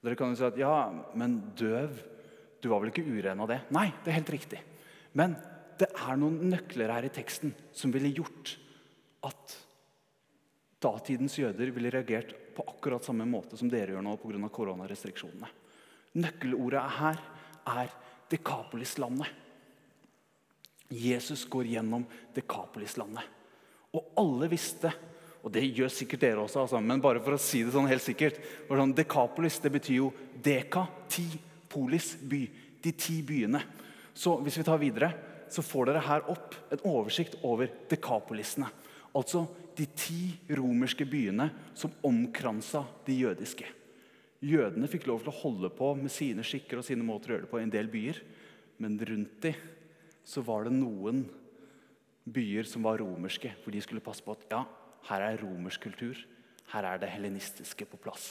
Dere 0.02 0.18
kan 0.18 0.32
jo 0.32 0.38
si 0.38 0.46
at 0.46 0.58
ja, 0.58 0.88
men 1.14 1.40
døv 1.58 1.94
Du 2.60 2.68
var 2.68 2.82
vel 2.82 2.92
ikke 2.92 3.06
uren 3.06 3.40
av 3.40 3.48
det? 3.50 3.60
Nei, 3.74 3.88
det 4.04 4.12
er 4.12 4.18
helt 4.20 4.34
riktig. 4.34 4.60
Men 5.16 5.34
det 5.80 5.88
er 5.96 6.20
noen 6.20 6.50
nøkler 6.52 6.92
her 6.92 7.06
i 7.08 7.12
teksten 7.12 7.54
som 7.72 7.92
ville 7.94 8.12
gjort 8.12 8.54
at 9.26 9.56
datidens 10.80 11.36
jøder 11.40 11.72
ville 11.74 11.92
reagert 11.92 12.32
på 12.56 12.64
akkurat 12.68 13.04
samme 13.04 13.26
måte 13.28 13.56
som 13.56 13.68
dere 13.72 13.94
gjør 13.94 14.04
nå 14.04 14.16
pga. 14.20 14.48
koronarestriksjonene. 14.48 15.48
Nøkkelordet 16.20 16.86
her 16.98 17.20
er 17.70 17.92
Dekapolis-landet. 18.30 19.28
Jesus 20.90 21.44
går 21.50 21.70
gjennom 21.70 22.06
Dekapolis-landet. 22.34 23.24
Og 23.94 24.12
alle 24.18 24.48
visste, 24.50 24.92
og 25.42 25.52
det 25.54 25.64
gjør 25.66 25.90
sikkert 25.92 26.24
dere 26.24 26.42
også, 26.42 26.64
altså, 26.64 26.80
men 26.82 27.02
bare 27.02 27.22
for 27.22 27.34
å 27.34 27.42
si 27.42 27.62
det 27.64 27.72
sånn 27.74 27.88
helt 27.90 28.04
sikkert 28.04 28.38
sånn, 28.68 28.94
Dekapolis 28.94 29.58
det 29.62 29.72
betyr 29.74 29.96
jo 29.96 30.10
deka, 30.42 30.84
ti, 31.10 31.26
polis, 31.70 32.14
by. 32.20 32.42
De 32.80 32.92
ti 32.96 33.20
byene. 33.26 33.60
Så 34.14 34.36
hvis 34.42 34.58
vi 34.58 34.66
tar 34.66 34.80
videre, 34.80 35.10
så 35.50 35.62
får 35.64 35.90
dere 35.90 36.04
her 36.06 36.28
opp 36.30 36.54
en 36.72 36.84
oversikt 36.88 37.38
over 37.46 37.70
dekapolisene. 37.90 38.68
Altså 39.16 39.44
de 39.76 39.86
ti 39.98 40.22
romerske 40.56 41.06
byene 41.08 41.48
som 41.74 41.92
omkransa 42.06 42.84
de 43.06 43.16
jødiske. 43.24 43.66
Jødene 44.40 44.88
fikk 44.88 45.08
lov 45.10 45.24
til 45.24 45.32
å 45.32 45.40
holde 45.42 45.70
på 45.76 45.92
med 45.98 46.12
sine 46.12 46.44
skikker 46.46 46.80
og 46.80 46.86
sine 46.86 47.04
måter 47.04 47.32
å 47.32 47.34
gjøre 47.34 47.46
det 47.46 47.52
på 47.52 47.60
i 47.60 47.66
en 47.66 47.74
del 47.74 47.90
byer. 47.92 48.20
Men 48.80 48.96
rundt 48.96 49.40
de 49.44 49.54
så 50.24 50.44
var 50.46 50.66
det 50.66 50.76
noen 50.76 51.24
byer 52.30 52.68
som 52.68 52.84
var 52.86 53.00
romerske, 53.02 53.52
for 53.64 53.74
de 53.74 53.82
skulle 53.82 54.04
passe 54.04 54.24
på 54.24 54.36
at 54.36 54.46
ja, 54.52 54.62
her 55.10 55.26
er 55.26 55.42
romersk 55.42 55.88
kultur. 55.88 56.16
Her 56.70 56.86
er 56.86 57.02
det 57.02 57.10
helenistiske 57.12 57.88
på 57.90 57.98
plass. 58.00 58.30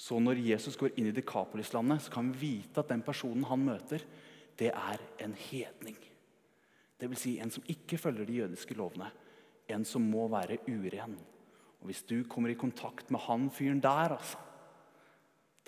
Så 0.00 0.16
når 0.22 0.40
Jesus 0.40 0.78
går 0.80 0.94
inn 0.96 1.10
i 1.10 1.14
Dekapolis-landet, 1.14 2.06
så 2.06 2.12
kan 2.14 2.30
vi 2.32 2.54
vite 2.54 2.80
at 2.80 2.88
den 2.88 3.02
personen 3.04 3.44
han 3.50 3.60
møter, 3.66 4.04
det 4.56 4.70
er 4.72 5.02
en 5.20 5.34
hedning. 5.36 5.98
Dvs. 7.00 7.20
Si 7.20 7.34
en 7.40 7.52
som 7.52 7.66
ikke 7.68 7.98
følger 8.00 8.28
de 8.28 8.38
jødiske 8.40 8.76
lovene. 8.78 9.10
En 9.68 9.84
som 9.88 10.04
må 10.04 10.26
være 10.32 10.58
uren. 10.68 11.18
Og 11.80 11.88
Hvis 11.88 12.02
du 12.08 12.22
kommer 12.28 12.52
i 12.52 12.58
kontakt 12.60 13.10
med 13.12 13.20
han 13.26 13.50
fyren 13.52 13.80
der, 13.80 14.16
altså, 14.16 14.40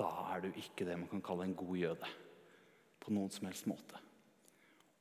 da 0.01 0.09
er 0.33 0.41
du 0.45 0.49
ikke 0.49 0.87
det 0.89 0.97
man 0.99 1.09
kan 1.09 1.25
kalle 1.25 1.45
en 1.49 1.57
god 1.57 1.77
jøde. 1.77 2.11
På 3.03 3.13
noen 3.13 3.31
som 3.33 3.49
helst 3.49 3.69
måte. 3.69 4.01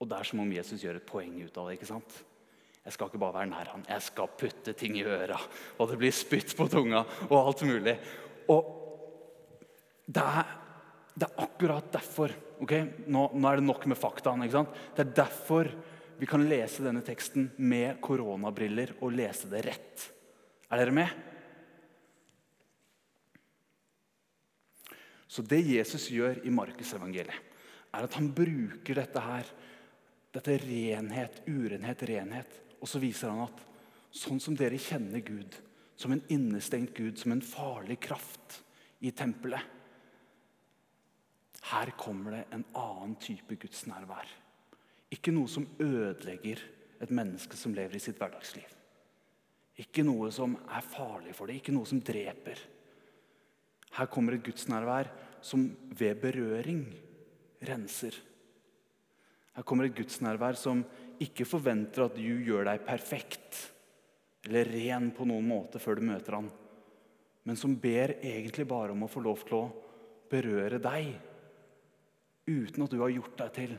Og 0.02 0.10
det 0.10 0.18
er 0.18 0.28
som 0.28 0.44
om 0.44 0.52
Jesus 0.52 0.84
gjør 0.84 1.00
et 1.00 1.08
poeng 1.08 1.40
ut 1.40 1.58
av 1.58 1.70
det. 1.70 1.78
ikke 1.78 1.92
sant? 1.92 2.20
Jeg 2.84 2.96
skal 2.96 3.12
ikke 3.12 3.22
bare 3.22 3.38
være 3.40 3.52
nær 3.52 3.74
han, 3.76 3.84
jeg 3.88 4.02
skal 4.02 4.32
putte 4.40 4.74
ting 4.74 4.96
i 4.98 5.06
øra. 5.06 5.38
Og 5.78 5.92
det 5.92 6.00
blir 6.02 6.16
spytt 6.16 6.56
på 6.58 6.66
tunga 6.68 7.04
og 7.30 7.36
alt 7.38 7.62
mulig. 7.70 7.94
Og 8.50 8.81
det 10.06 10.24
er, 10.24 10.56
det 11.14 11.28
er 11.28 11.44
akkurat 11.44 11.92
derfor 11.94 12.34
ok? 12.62 12.74
Nå, 13.08 13.26
nå, 13.34 13.48
er 13.50 13.60
det 13.60 13.66
nok 13.68 13.88
med 13.90 14.00
faktaene. 14.00 14.48
Det 14.50 15.04
er 15.04 15.16
derfor 15.18 15.72
vi 16.22 16.30
kan 16.30 16.46
lese 16.46 16.86
denne 16.86 17.02
teksten 17.06 17.50
med 17.58 18.02
koronabriller 18.04 18.96
og 19.02 19.16
lese 19.18 19.50
det 19.52 19.64
rett. 19.66 20.08
Er 20.70 20.82
dere 20.82 20.96
med? 20.96 21.10
Så 25.32 25.44
det 25.48 25.62
Jesus 25.64 26.10
gjør 26.12 26.42
i 26.46 26.52
Markusevangeliet, 26.54 27.50
er 27.92 28.06
at 28.06 28.16
han 28.20 28.30
bruker 28.36 29.00
dette 29.00 29.24
her 29.24 29.48
dette 30.32 30.56
renhet, 30.64 31.42
urenhet, 31.48 32.04
renhet. 32.08 32.58
Og 32.80 32.88
så 32.88 33.02
viser 33.04 33.32
han 33.32 33.46
at 33.48 33.64
sånn 34.16 34.40
som 34.44 34.56
dere 34.60 34.80
kjenner 34.80 35.24
Gud, 35.24 35.56
som 36.00 36.14
en 36.16 36.24
innestengt 36.32 36.94
Gud, 36.96 37.18
som 37.20 37.34
en 37.36 37.44
farlig 37.44 37.98
kraft 38.04 38.62
i 39.04 39.12
tempelet 39.16 39.81
Her 41.70 41.94
kommer 41.98 42.38
det 42.38 42.44
en 42.56 42.66
annen 42.74 43.16
type 43.22 43.56
gudsnærvær. 43.62 44.30
Ikke 45.14 45.34
noe 45.36 45.50
som 45.52 45.68
ødelegger 45.80 46.62
et 47.02 47.12
menneske 47.14 47.58
som 47.58 47.76
lever 47.76 47.98
i 47.98 48.02
sitt 48.02 48.18
hverdagsliv. 48.22 48.78
Ikke 49.82 50.04
noe 50.06 50.30
som 50.34 50.56
er 50.70 50.86
farlig 50.86 51.36
for 51.36 51.50
det, 51.50 51.60
ikke 51.60 51.74
noe 51.76 51.88
som 51.90 52.02
dreper. 52.04 52.60
Her 53.98 54.10
kommer 54.12 54.38
et 54.38 54.46
gudsnærvær 54.46 55.10
som 55.44 55.66
ved 55.98 56.20
berøring 56.22 56.84
renser. 57.68 58.16
Her 59.56 59.68
kommer 59.68 59.88
et 59.88 59.98
gudsnærvær 59.98 60.58
som 60.60 60.84
ikke 61.22 61.46
forventer 61.46 62.06
at 62.08 62.16
du 62.18 62.24
gjør 62.46 62.70
deg 62.70 62.86
perfekt 62.88 63.68
eller 64.48 64.70
ren 64.74 65.12
på 65.14 65.28
noen 65.30 65.46
måte 65.46 65.82
før 65.82 66.00
du 66.00 66.08
møter 66.08 66.40
han, 66.40 66.48
men 67.46 67.58
som 67.60 67.76
ber 67.78 68.16
egentlig 68.18 68.66
bare 68.70 68.96
om 68.96 69.04
å 69.06 69.12
få 69.12 69.22
lov 69.22 69.44
til 69.46 69.60
å 69.60 69.66
berøre 70.32 70.80
deg 70.82 71.12
uten 72.48 72.86
at 72.86 72.92
du 72.94 73.00
har 73.02 73.14
gjort 73.14 73.38
deg 73.40 73.56
til 73.56 73.78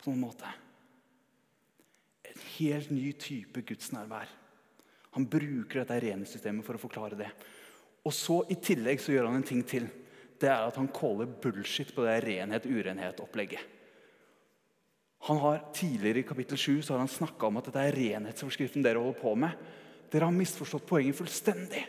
på 0.00 0.10
noen 0.10 0.24
måte. 0.26 0.48
En 2.28 2.40
helt 2.56 2.90
ny 2.92 3.12
type 3.20 3.62
gudsnærvær. 3.68 4.30
Han 5.14 5.28
bruker 5.30 5.82
dette 5.84 6.00
rene 6.02 6.64
for 6.66 6.76
å 6.76 6.82
forklare 6.82 7.18
det. 7.18 7.30
Og 8.04 8.12
så 8.12 8.40
I 8.50 8.58
tillegg 8.60 9.00
så 9.00 9.14
gjør 9.14 9.30
han 9.30 9.38
en 9.38 9.46
ting 9.46 9.62
til. 9.66 9.86
Det 10.40 10.50
er 10.50 10.66
at 10.66 10.76
han 10.76 10.90
caller 10.92 11.30
bullshit 11.30 11.94
på 11.94 12.04
det 12.04 12.18
renhet-urenhet-opplegget. 12.26 13.70
Han 15.24 15.38
har 15.40 15.62
Tidligere 15.72 16.20
i 16.20 16.26
kapittel 16.28 16.58
7 16.60 16.82
så 16.82 16.94
har 16.94 17.00
han 17.00 17.08
snakka 17.08 17.48
om 17.48 17.56
at 17.56 17.70
dette 17.70 17.80
er 17.80 17.96
renhetsforskriften 17.96 18.84
dere 18.84 19.00
holder 19.00 19.20
på 19.22 19.32
med. 19.40 19.54
Dere 20.12 20.28
har 20.28 20.36
misforstått 20.36 20.84
poenget 20.86 21.16
fullstendig. 21.16 21.80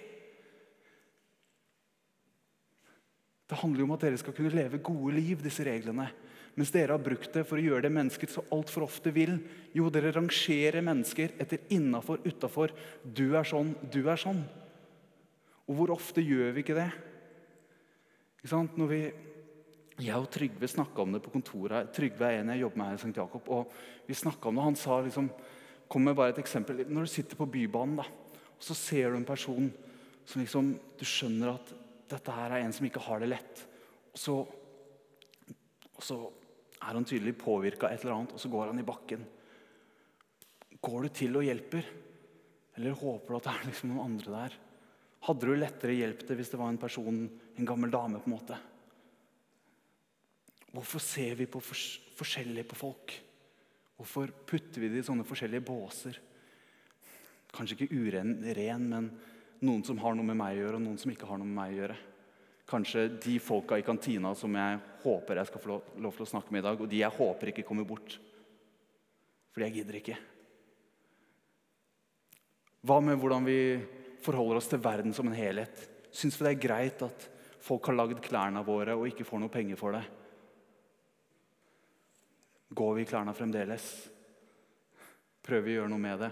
Det 3.45 3.59
handler 3.61 3.83
jo 3.83 3.87
om 3.89 3.93
at 3.95 4.05
dere 4.07 4.19
skal 4.19 4.33
kunne 4.33 4.53
leve 4.55 4.81
gode 4.83 5.13
liv, 5.17 5.41
disse 5.43 5.65
reglene. 5.65 6.07
Mens 6.55 6.71
dere 6.71 6.95
har 6.95 7.03
brukt 7.03 7.33
det 7.35 7.43
for 7.45 7.59
å 7.59 7.65
gjøre 7.65 7.85
det 7.85 7.93
mennesket 7.93 8.31
så 8.31 8.45
altfor 8.55 8.85
ofte 8.87 9.11
vil. 9.13 9.35
Jo, 9.75 9.89
dere 9.93 10.13
rangerer 10.15 10.85
mennesker 10.85 11.35
etter 11.41 11.65
innafor, 11.75 12.23
utafor. 12.25 12.73
Du 13.03 13.27
er 13.35 13.45
sånn, 13.47 13.73
du 13.91 14.05
er 14.07 14.19
sånn. 14.21 14.41
Og 15.65 15.77
hvor 15.77 15.93
ofte 15.97 16.23
gjør 16.23 16.55
vi 16.55 16.63
ikke 16.63 16.77
det? 16.77 16.89
Ikke 18.39 18.53
sant? 18.53 18.77
Når 18.79 18.91
vi 18.91 19.01
jeg 19.95 20.19
og 20.19 20.27
Trygve 20.27 20.67
snakka 20.67 21.03
om 21.03 21.13
det 21.15 21.21
på 21.23 21.31
kontoret. 21.31 21.91
Trygve 21.95 22.27
er 22.27 22.41
en 22.41 22.51
jeg 22.51 22.65
jobber 22.65 22.81
med 22.81 22.89
her 22.89 22.97
i 22.97 23.01
St. 23.03 23.15
Jakob. 23.15 23.47
og 23.47 23.71
Vi 24.07 24.15
om 24.25 24.55
det, 24.55 24.63
han 24.63 24.75
sa 24.75 25.01
liksom 25.01 25.29
Kom 25.87 26.01
med 26.01 26.15
bare 26.17 26.33
et 26.33 26.39
eksempel. 26.41 26.81
Når 26.89 27.05
du 27.05 27.11
sitter 27.13 27.37
på 27.37 27.45
Bybanen, 27.45 27.99
da, 27.99 28.03
og 28.57 28.63
så 28.63 28.73
ser 28.73 29.11
du 29.11 29.17
en 29.19 29.25
person 29.25 29.67
som 30.25 30.41
liksom, 30.41 30.71
du 30.97 31.03
skjønner 31.05 31.51
at 31.51 31.73
dette 32.11 32.35
her 32.35 32.53
er 32.53 32.65
en 32.65 32.73
som 32.75 32.85
ikke 32.87 33.03
har 33.07 33.21
det 33.21 33.31
lett. 33.31 33.63
Og 34.13 34.19
så, 34.21 34.35
og 35.95 36.03
så 36.03 36.19
er 36.85 36.93
han 36.93 37.07
tydelig 37.07 37.35
påvirka 37.39 37.89
et 37.89 38.03
eller 38.03 38.19
annet, 38.19 38.35
og 38.35 38.41
så 38.41 38.51
går 38.51 38.69
han 38.71 38.81
i 38.81 38.87
bakken. 38.87 39.25
Går 40.85 41.07
du 41.07 41.09
til 41.17 41.39
og 41.39 41.47
hjelper? 41.47 41.87
Eller 42.75 42.97
håper 42.99 43.31
du 43.31 43.37
at 43.39 43.47
det 43.47 43.53
er 43.55 43.67
liksom 43.69 43.91
noen 43.91 44.05
andre 44.05 44.35
der? 44.35 44.57
Hadde 45.25 45.49
du 45.49 45.57
lettere 45.57 45.95
hjulpet 45.97 46.29
det 46.29 46.37
hvis 46.37 46.51
det 46.53 46.59
var 46.61 46.69
en 46.69 46.81
person, 46.81 47.21
en 47.25 47.67
gammel 47.67 47.93
dame? 47.93 48.21
på 48.21 48.29
en 48.29 48.35
måte? 48.35 48.57
Hvorfor 50.75 51.01
ser 51.01 51.37
vi 51.39 51.47
på 51.47 51.61
fors 51.63 51.85
forskjellig 52.15 52.65
på 52.69 52.77
folk? 52.77 53.13
Hvorfor 53.95 54.31
putter 54.47 54.83
vi 54.83 54.91
det 54.91 55.01
i 55.01 55.07
sånne 55.07 55.25
forskjellige 55.27 55.65
båser? 55.65 56.19
Kanskje 57.55 57.77
ikke 57.79 57.95
uren, 57.95 58.37
ren, 58.55 58.89
men 58.91 59.09
noen 59.65 59.83
som 59.85 59.99
har 60.01 60.15
noe 60.15 60.27
med 60.27 60.37
meg 60.39 60.57
å 60.57 60.61
gjøre, 60.61 60.79
og 60.79 60.85
noen 60.85 60.99
som 61.01 61.11
ikke 61.11 61.27
har 61.29 61.41
noe 61.41 61.49
med 61.49 61.57
meg 61.57 61.73
å 61.73 61.79
gjøre. 61.79 61.97
Kanskje 62.65 63.07
de 63.21 63.35
folka 63.43 63.77
i 63.77 63.85
kantina 63.85 64.31
som 64.37 64.55
jeg 64.57 64.79
håper 65.03 65.41
jeg 65.41 65.49
skal 65.51 65.61
få 65.61 65.75
lov, 66.01 66.15
til 66.15 66.25
å 66.25 66.29
snakke 66.29 66.53
med 66.53 66.63
i 66.63 66.65
dag, 66.65 66.81
og 66.81 66.89
de 66.89 67.01
jeg 67.03 67.17
håper 67.17 67.51
ikke 67.51 67.65
kommer 67.67 67.85
bort. 67.87 68.17
Fordi 69.53 69.67
jeg 69.67 69.77
gidder 69.79 69.99
ikke. 69.99 70.17
Hva 72.85 72.99
med 73.01 73.17
hvordan 73.21 73.45
vi 73.45 73.59
forholder 74.25 74.59
oss 74.59 74.69
til 74.69 74.81
verden 74.81 75.13
som 75.13 75.29
en 75.29 75.37
helhet? 75.37 75.85
Syns 76.13 76.37
vi 76.39 76.47
det 76.47 76.55
er 76.55 76.65
greit 76.65 77.05
at 77.05 77.27
folk 77.65 77.89
har 77.89 77.97
lagd 77.97 78.21
klærne 78.25 78.61
våre 78.65 78.97
og 78.97 79.07
ikke 79.09 79.25
får 79.25 79.41
noe 79.41 79.53
penger 79.53 79.79
for 79.79 79.97
det? 79.97 80.03
Går 82.75 82.97
vi 82.97 83.05
i 83.05 83.09
klærne 83.09 83.33
fremdeles? 83.37 83.85
Prøver 85.45 85.65
vi 85.65 85.75
å 85.75 85.79
gjøre 85.79 85.93
noe 85.93 86.01
med 86.01 86.21
det? 86.25 86.31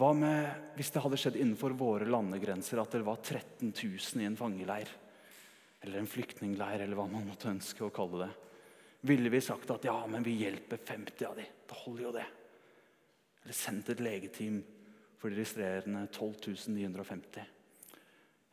Hva 0.00 0.14
med 0.16 0.76
hvis 0.78 0.88
det 0.94 1.02
hadde 1.04 1.18
skjedd 1.20 1.36
innenfor 1.36 1.74
våre 1.76 2.06
landegrenser 2.08 2.80
at 2.80 2.94
det 2.96 3.02
var 3.04 3.18
13 3.20 3.68
000 3.68 4.22
i 4.22 4.28
en 4.28 4.38
fangeleir? 4.38 4.88
Eller 5.84 6.00
en 6.00 6.08
flyktningleir, 6.08 6.80
eller 6.80 6.96
hva 6.96 7.04
man 7.08 7.26
måtte 7.28 7.50
ønske 7.50 7.84
å 7.84 7.92
kalle 7.92 8.22
det. 8.24 8.30
Ville 9.10 9.32
vi 9.32 9.42
sagt 9.44 9.68
at 9.72 9.84
ja, 9.84 9.98
men 10.08 10.24
vi 10.24 10.38
hjelper 10.40 10.80
50 10.88 11.28
av 11.28 11.36
de, 11.36 11.44
Det 11.68 11.78
holder 11.84 12.04
jo, 12.06 12.12
det. 12.16 12.26
Eller 13.44 13.56
sendt 13.56 13.92
et 13.92 14.00
legeteam 14.00 14.58
for 15.20 15.28
de 15.28 15.36
registrerende 15.36 16.06
12 16.16 16.72
950. 16.72 17.46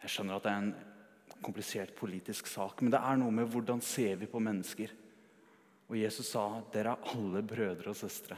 Jeg 0.04 0.14
skjønner 0.14 0.38
at 0.38 0.48
det 0.48 0.52
er 0.52 0.64
en 0.66 1.42
komplisert 1.44 1.96
politisk 1.96 2.48
sak, 2.52 2.82
men 2.82 2.92
det 2.92 3.00
er 3.00 3.20
noe 3.20 3.32
med 3.40 3.48
hvordan 3.52 3.84
ser 3.84 4.20
vi 4.20 4.28
på 4.32 4.44
mennesker. 4.44 4.92
Og 5.88 6.00
Jesus 6.00 6.34
sa 6.34 6.48
dere 6.74 6.96
er 6.96 7.14
alle 7.16 7.44
brødre 7.48 7.94
og 7.94 8.00
søstre. 8.00 8.36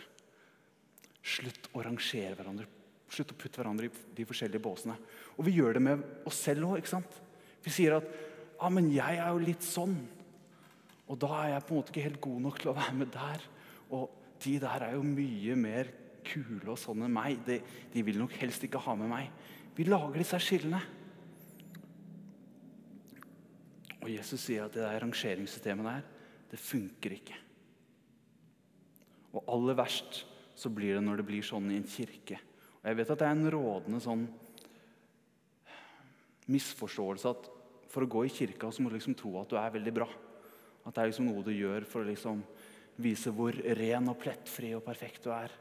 Slutt 1.25 1.71
å 1.73 1.85
rangere 1.85 2.37
hverandre. 2.37 2.69
Slutt 3.09 3.33
å 3.33 3.37
putte 3.37 3.61
hverandre 3.61 3.89
i 3.89 3.93
de 4.17 4.25
forskjellige 4.27 4.61
båsene. 4.63 4.95
Og 5.37 5.47
vi 5.47 5.55
gjør 5.57 5.77
det 5.77 5.83
med 5.85 6.03
oss 6.29 6.41
selv 6.45 6.69
òg. 6.69 6.85
Vi 7.65 7.73
sier 7.73 7.97
at 7.97 8.09
ja, 8.59 8.69
men 8.73 8.89
jeg 8.93 9.17
er 9.17 9.31
jo 9.31 9.41
litt 9.41 9.65
sånn. 9.65 9.95
Og 11.09 11.17
da 11.21 11.31
er 11.39 11.55
jeg 11.55 11.65
på 11.65 11.73
en 11.73 11.79
måte 11.79 11.93
ikke 11.93 12.05
helt 12.05 12.21
god 12.21 12.43
nok 12.45 12.59
til 12.61 12.71
å 12.71 12.77
være 12.77 12.97
med 12.99 13.11
der. 13.15 13.45
Og 13.97 14.05
de 14.43 14.55
der 14.61 14.85
er 14.85 14.95
jo 14.95 15.03
mye 15.05 15.57
mer 15.59 15.89
kule 16.27 16.73
og 16.73 16.79
sånn 16.79 17.05
enn 17.07 17.15
meg. 17.15 17.41
De, 17.47 17.59
de, 17.93 18.05
vil 18.05 18.19
nok 18.21 18.35
helst 18.41 18.63
ikke 18.65 18.81
ha 18.85 18.95
med 18.99 19.09
meg. 19.11 19.29
Vi 19.77 19.87
lager 19.87 20.21
disse 20.21 20.39
skillene. 20.43 20.81
Og 23.99 24.09
Jesus 24.11 24.43
sier 24.45 24.67
at 24.67 24.75
det 24.75 24.83
der 24.85 25.01
rangeringssystemet 25.03 25.89
der, 25.89 26.05
det 26.49 26.59
funker 26.61 27.15
ikke. 27.15 27.39
Og 29.35 29.43
aller 29.53 29.77
verst 29.77 30.23
så 30.59 30.71
blir 30.73 30.97
det 30.97 31.03
når 31.05 31.21
det 31.21 31.27
blir 31.27 31.45
sånn 31.45 31.69
i 31.71 31.77
en 31.79 31.87
kirke. 31.87 32.39
Og 32.79 32.87
Jeg 32.87 32.99
vet 32.99 33.11
at 33.11 33.21
det 33.21 33.27
er 33.27 33.35
en 33.35 33.51
rådende 33.53 33.99
sånn 34.03 34.25
misforståelse 36.49 37.31
at 37.33 37.49
for 37.89 38.05
å 38.05 38.09
gå 38.09 38.25
i 38.25 38.33
kirka 38.33 38.69
så 38.71 38.83
må 38.83 38.91
du 38.91 38.97
liksom 38.97 39.17
tro 39.17 39.33
at 39.41 39.49
du 39.51 39.57
er 39.59 39.73
veldig 39.73 39.93
bra. 39.93 40.07
At 40.85 40.93
det 40.95 41.01
er 41.01 41.09
liksom 41.11 41.27
noe 41.29 41.43
du 41.45 41.51
gjør 41.53 41.87
for 41.89 42.03
å 42.03 42.09
liksom 42.09 42.43
vise 42.99 43.33
hvor 43.33 43.55
ren 43.79 44.11
og 44.11 44.19
plettfri 44.21 44.71
og 44.77 44.85
perfekt 44.85 45.25
du 45.25 45.33
er. 45.33 45.51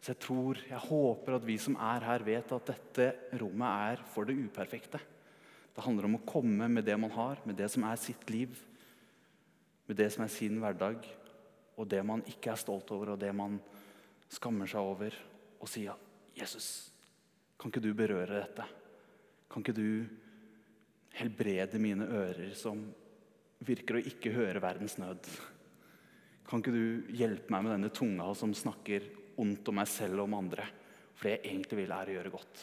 Så 0.00 0.14
jeg 0.14 0.20
tror, 0.24 0.60
jeg 0.64 0.80
håper 0.88 1.36
at 1.36 1.44
vi 1.44 1.56
som 1.60 1.76
er 1.76 2.06
her, 2.08 2.24
vet 2.24 2.52
at 2.56 2.70
dette 2.72 3.08
rommet 3.40 3.90
er 3.92 4.04
for 4.12 4.28
det 4.28 4.38
uperfekte. 4.38 5.00
Det 5.76 5.84
handler 5.84 6.08
om 6.08 6.16
å 6.18 6.26
komme 6.28 6.68
med 6.72 6.86
det 6.88 6.96
man 6.98 7.12
har, 7.12 7.42
med 7.44 7.58
det 7.60 7.68
som 7.72 7.84
er 7.88 8.00
sitt 8.00 8.24
liv. 8.32 8.56
Med 9.88 9.98
det 10.00 10.08
som 10.14 10.24
er 10.24 10.32
sin 10.32 10.56
hverdag, 10.62 11.04
og 11.76 11.88
det 11.88 12.00
man 12.06 12.24
ikke 12.28 12.54
er 12.54 12.60
stolt 12.60 12.90
over, 12.94 13.12
og 13.14 13.20
det 13.20 13.32
man 13.36 13.58
skammer 14.32 14.68
seg 14.70 14.88
over. 14.88 15.16
Og 15.60 15.68
sier 15.68 16.09
'Jesus, 16.34 16.92
kan 17.58 17.70
ikke 17.70 17.84
du 17.84 17.94
berøre 17.94 18.40
dette?' 18.40 18.68
Kan 19.50 19.64
ikke 19.64 19.74
du 19.74 20.06
helbrede 21.18 21.78
mine 21.82 22.06
ører, 22.06 22.52
som 22.54 22.84
virker 23.66 23.98
å 23.98 24.04
ikke 24.06 24.30
høre 24.30 24.62
verdens 24.62 24.94
nød? 25.02 25.26
Kan 26.46 26.62
ikke 26.62 26.74
du 26.74 27.10
hjelpe 27.18 27.50
meg 27.50 27.64
med 27.66 27.74
denne 27.74 27.90
tunga 27.90 28.28
som 28.38 28.54
snakker 28.54 29.08
ondt 29.42 29.66
om 29.72 29.80
meg 29.80 29.90
selv 29.90 30.20
og 30.20 30.28
om 30.28 30.38
andre. 30.38 30.68
For 31.18 31.26
det 31.26 31.40
jeg 31.40 31.50
egentlig 31.50 31.80
vil, 31.82 31.96
er 31.96 32.12
å 32.12 32.14
gjøre 32.14 32.32
godt. 32.36 32.62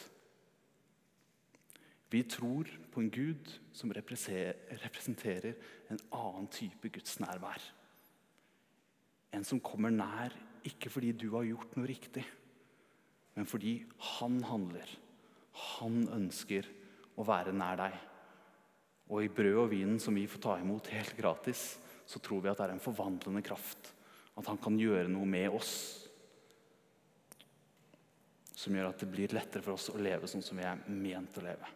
Vi 2.08 2.22
tror 2.24 2.70
på 2.88 3.02
en 3.04 3.10
Gud 3.12 3.50
som 3.76 3.92
representerer 3.92 5.58
en 5.92 6.00
annen 6.16 6.48
type 6.52 6.88
gudsnærvær. 6.94 7.60
En 9.36 9.44
som 9.44 9.60
kommer 9.60 9.92
nær 9.92 10.32
ikke 10.68 10.88
fordi 10.92 11.12
du 11.12 11.28
har 11.36 11.44
gjort 11.44 11.76
noe 11.76 11.88
riktig, 11.88 12.24
men 13.38 13.46
fordi 13.46 13.76
han 14.16 14.40
handler. 14.42 14.90
Han 15.78 16.00
ønsker 16.10 16.66
å 17.14 17.26
være 17.26 17.52
nær 17.54 17.76
deg. 17.78 17.92
Og 19.14 19.22
i 19.22 19.30
brød 19.30 19.60
og 19.62 19.68
vinen 19.70 20.00
som 20.02 20.16
vi 20.18 20.24
får 20.26 20.42
ta 20.42 20.56
imot 20.58 20.90
helt 20.90 21.14
gratis, 21.14 21.76
så 22.02 22.18
tror 22.18 22.42
vi 22.42 22.50
at 22.50 22.58
det 22.58 22.66
er 22.66 22.74
en 22.74 22.82
forvandlende 22.82 23.44
kraft. 23.46 23.92
At 24.34 24.50
han 24.50 24.58
kan 24.58 24.78
gjøre 24.80 25.06
noe 25.12 25.28
med 25.28 25.54
oss 25.54 25.72
som 28.58 28.74
gjør 28.74 28.88
at 28.90 29.04
det 29.04 29.10
blir 29.12 29.36
lettere 29.36 29.62
for 29.62 29.76
oss 29.76 29.86
å 29.92 30.02
leve 30.02 30.26
sånn 30.26 30.42
som 30.42 30.58
vi 30.58 30.66
er 30.66 30.82
ment 30.90 31.38
å 31.38 31.44
leve. 31.46 31.70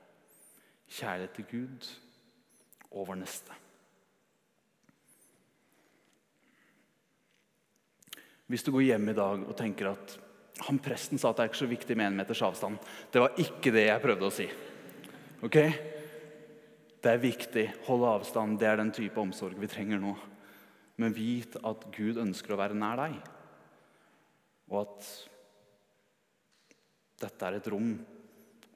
Kjærlighet 0.91 1.37
til 1.39 1.47
Gud 1.53 1.89
og 2.91 3.07
vår 3.13 3.21
neste. 3.23 3.55
Hvis 8.51 8.67
du 8.67 8.75
går 8.75 8.89
hjem 8.89 9.15
i 9.15 9.17
dag 9.17 9.47
og 9.47 9.55
tenker 9.57 9.93
at 9.95 10.19
han 10.61 10.79
presten 10.85 11.19
sa 11.19 11.31
at 11.31 11.39
det 11.39 11.45
er 11.45 11.51
ikke 11.51 11.63
så 11.63 11.71
viktig 11.71 11.97
med 11.97 12.11
en 12.11 12.19
meters 12.21 12.43
avstand 12.45 12.77
Det 13.11 13.23
var 13.23 13.39
ikke 13.41 13.73
det 13.73 13.87
jeg 13.87 14.03
prøvde 14.03 14.29
å 14.29 14.35
si. 14.35 14.47
Ok? 15.43 15.57
Det 17.03 17.11
er 17.11 17.23
viktig. 17.23 17.65
Holde 17.89 18.11
avstand. 18.19 18.61
Det 18.61 18.69
er 18.69 18.79
den 18.79 18.93
type 18.95 19.19
omsorg 19.19 19.59
vi 19.59 19.71
trenger 19.71 19.99
nå. 19.99 20.13
Men 21.03 21.17
vit 21.17 21.57
at 21.67 21.87
Gud 21.97 22.21
ønsker 22.23 22.55
å 22.55 22.61
være 22.61 22.77
nær 22.79 23.01
deg. 23.01 23.17
Og 24.71 24.85
at 24.85 25.09
dette 27.23 27.49
er 27.49 27.59
et 27.59 27.71
rom 27.73 27.97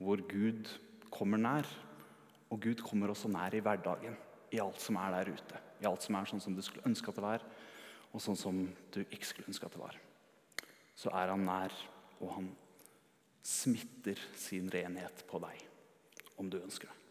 hvor 0.00 0.20
Gud 0.28 0.72
kommer 1.12 1.38
nær. 1.40 1.68
Og 2.50 2.60
Gud 2.62 2.82
kommer 2.82 3.12
også 3.12 3.30
nær 3.30 3.54
i 3.54 3.62
hverdagen, 3.62 4.16
i 4.54 4.60
alt 4.62 4.82
som 4.82 4.98
er 5.02 5.14
der 5.16 5.32
ute. 5.34 5.62
I 5.82 5.88
alt 5.88 6.04
som 6.04 6.18
er 6.18 6.28
sånn 6.30 6.42
som 6.42 6.56
du 6.56 6.62
skulle 6.64 6.86
ønske 6.88 7.10
at 7.10 7.18
det 7.18 7.24
var, 7.24 7.46
og 8.14 8.22
sånn 8.22 8.38
som 8.38 8.60
du 8.94 9.00
ikke 9.04 9.26
skulle 9.26 9.50
ønske 9.50 9.66
at 9.66 9.74
det 9.74 9.82
var. 9.82 9.98
Så 10.96 11.12
er 11.12 11.32
han 11.32 11.44
nær, 11.44 11.74
og 12.20 12.30
han 12.38 12.52
smitter 13.46 14.20
sin 14.36 14.70
renhet 14.72 15.24
på 15.28 15.40
deg, 15.44 15.60
om 16.40 16.48
du 16.50 16.58
ønsker 16.58 16.88
det. 16.88 17.02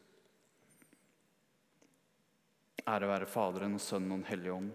Ære 2.86 3.08
være 3.10 3.30
Faderen 3.30 3.78
og 3.78 3.82
Sønnen 3.82 4.12
og 4.14 4.20
Den 4.22 4.30
hellige 4.30 4.54
ånd, 4.54 4.72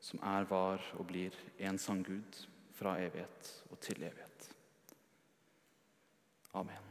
som 0.00 0.20
er, 0.24 0.48
var 0.48 0.84
og 0.98 1.06
blir 1.08 1.36
en 1.60 1.80
sann 1.80 2.02
Gud 2.04 2.44
fra 2.76 2.98
evighet 3.00 3.52
og 3.70 3.80
til 3.80 4.02
evighet. 4.02 4.48
Amen. 6.56 6.89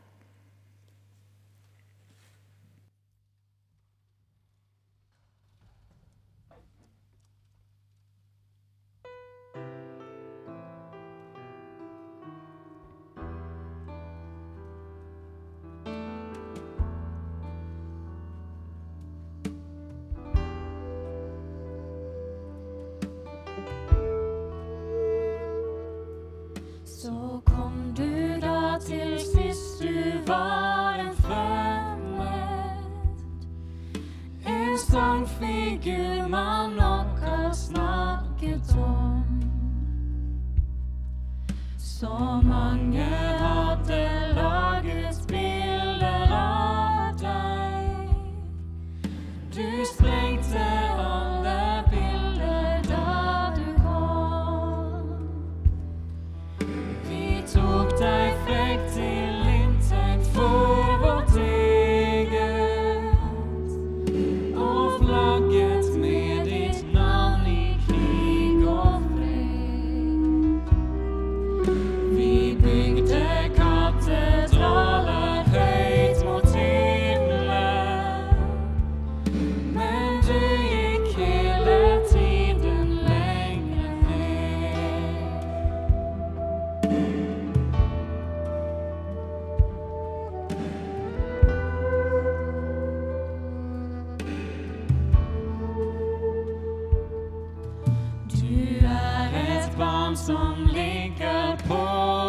Barn 99.80 100.18
som 100.18 100.68
ligger 100.74 101.56
på 101.68 101.84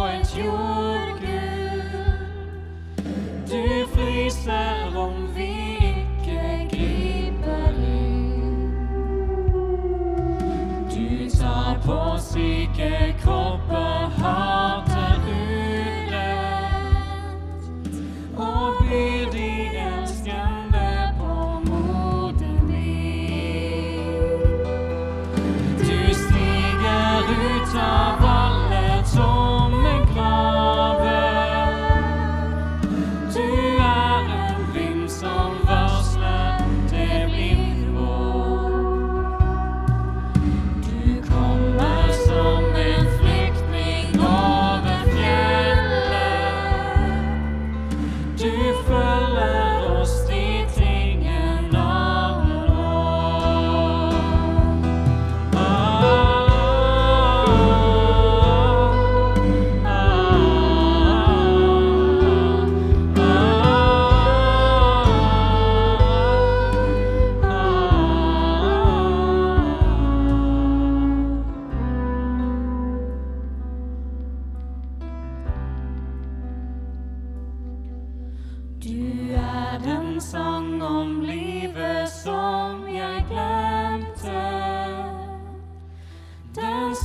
et 0.07 0.39
jordgulv. 0.39 1.81
Du 3.51 3.87
fryser 3.95 4.80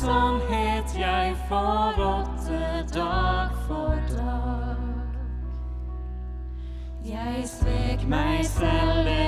sannhet 0.02 1.00
jeg 1.00 1.36
forrådte 1.48 2.86
dag 2.94 3.50
for 3.68 3.96
dag. 4.10 4.76
Jeg 7.06 7.44
svek 7.46 8.08
meg 8.08 8.46
selv. 8.46 9.25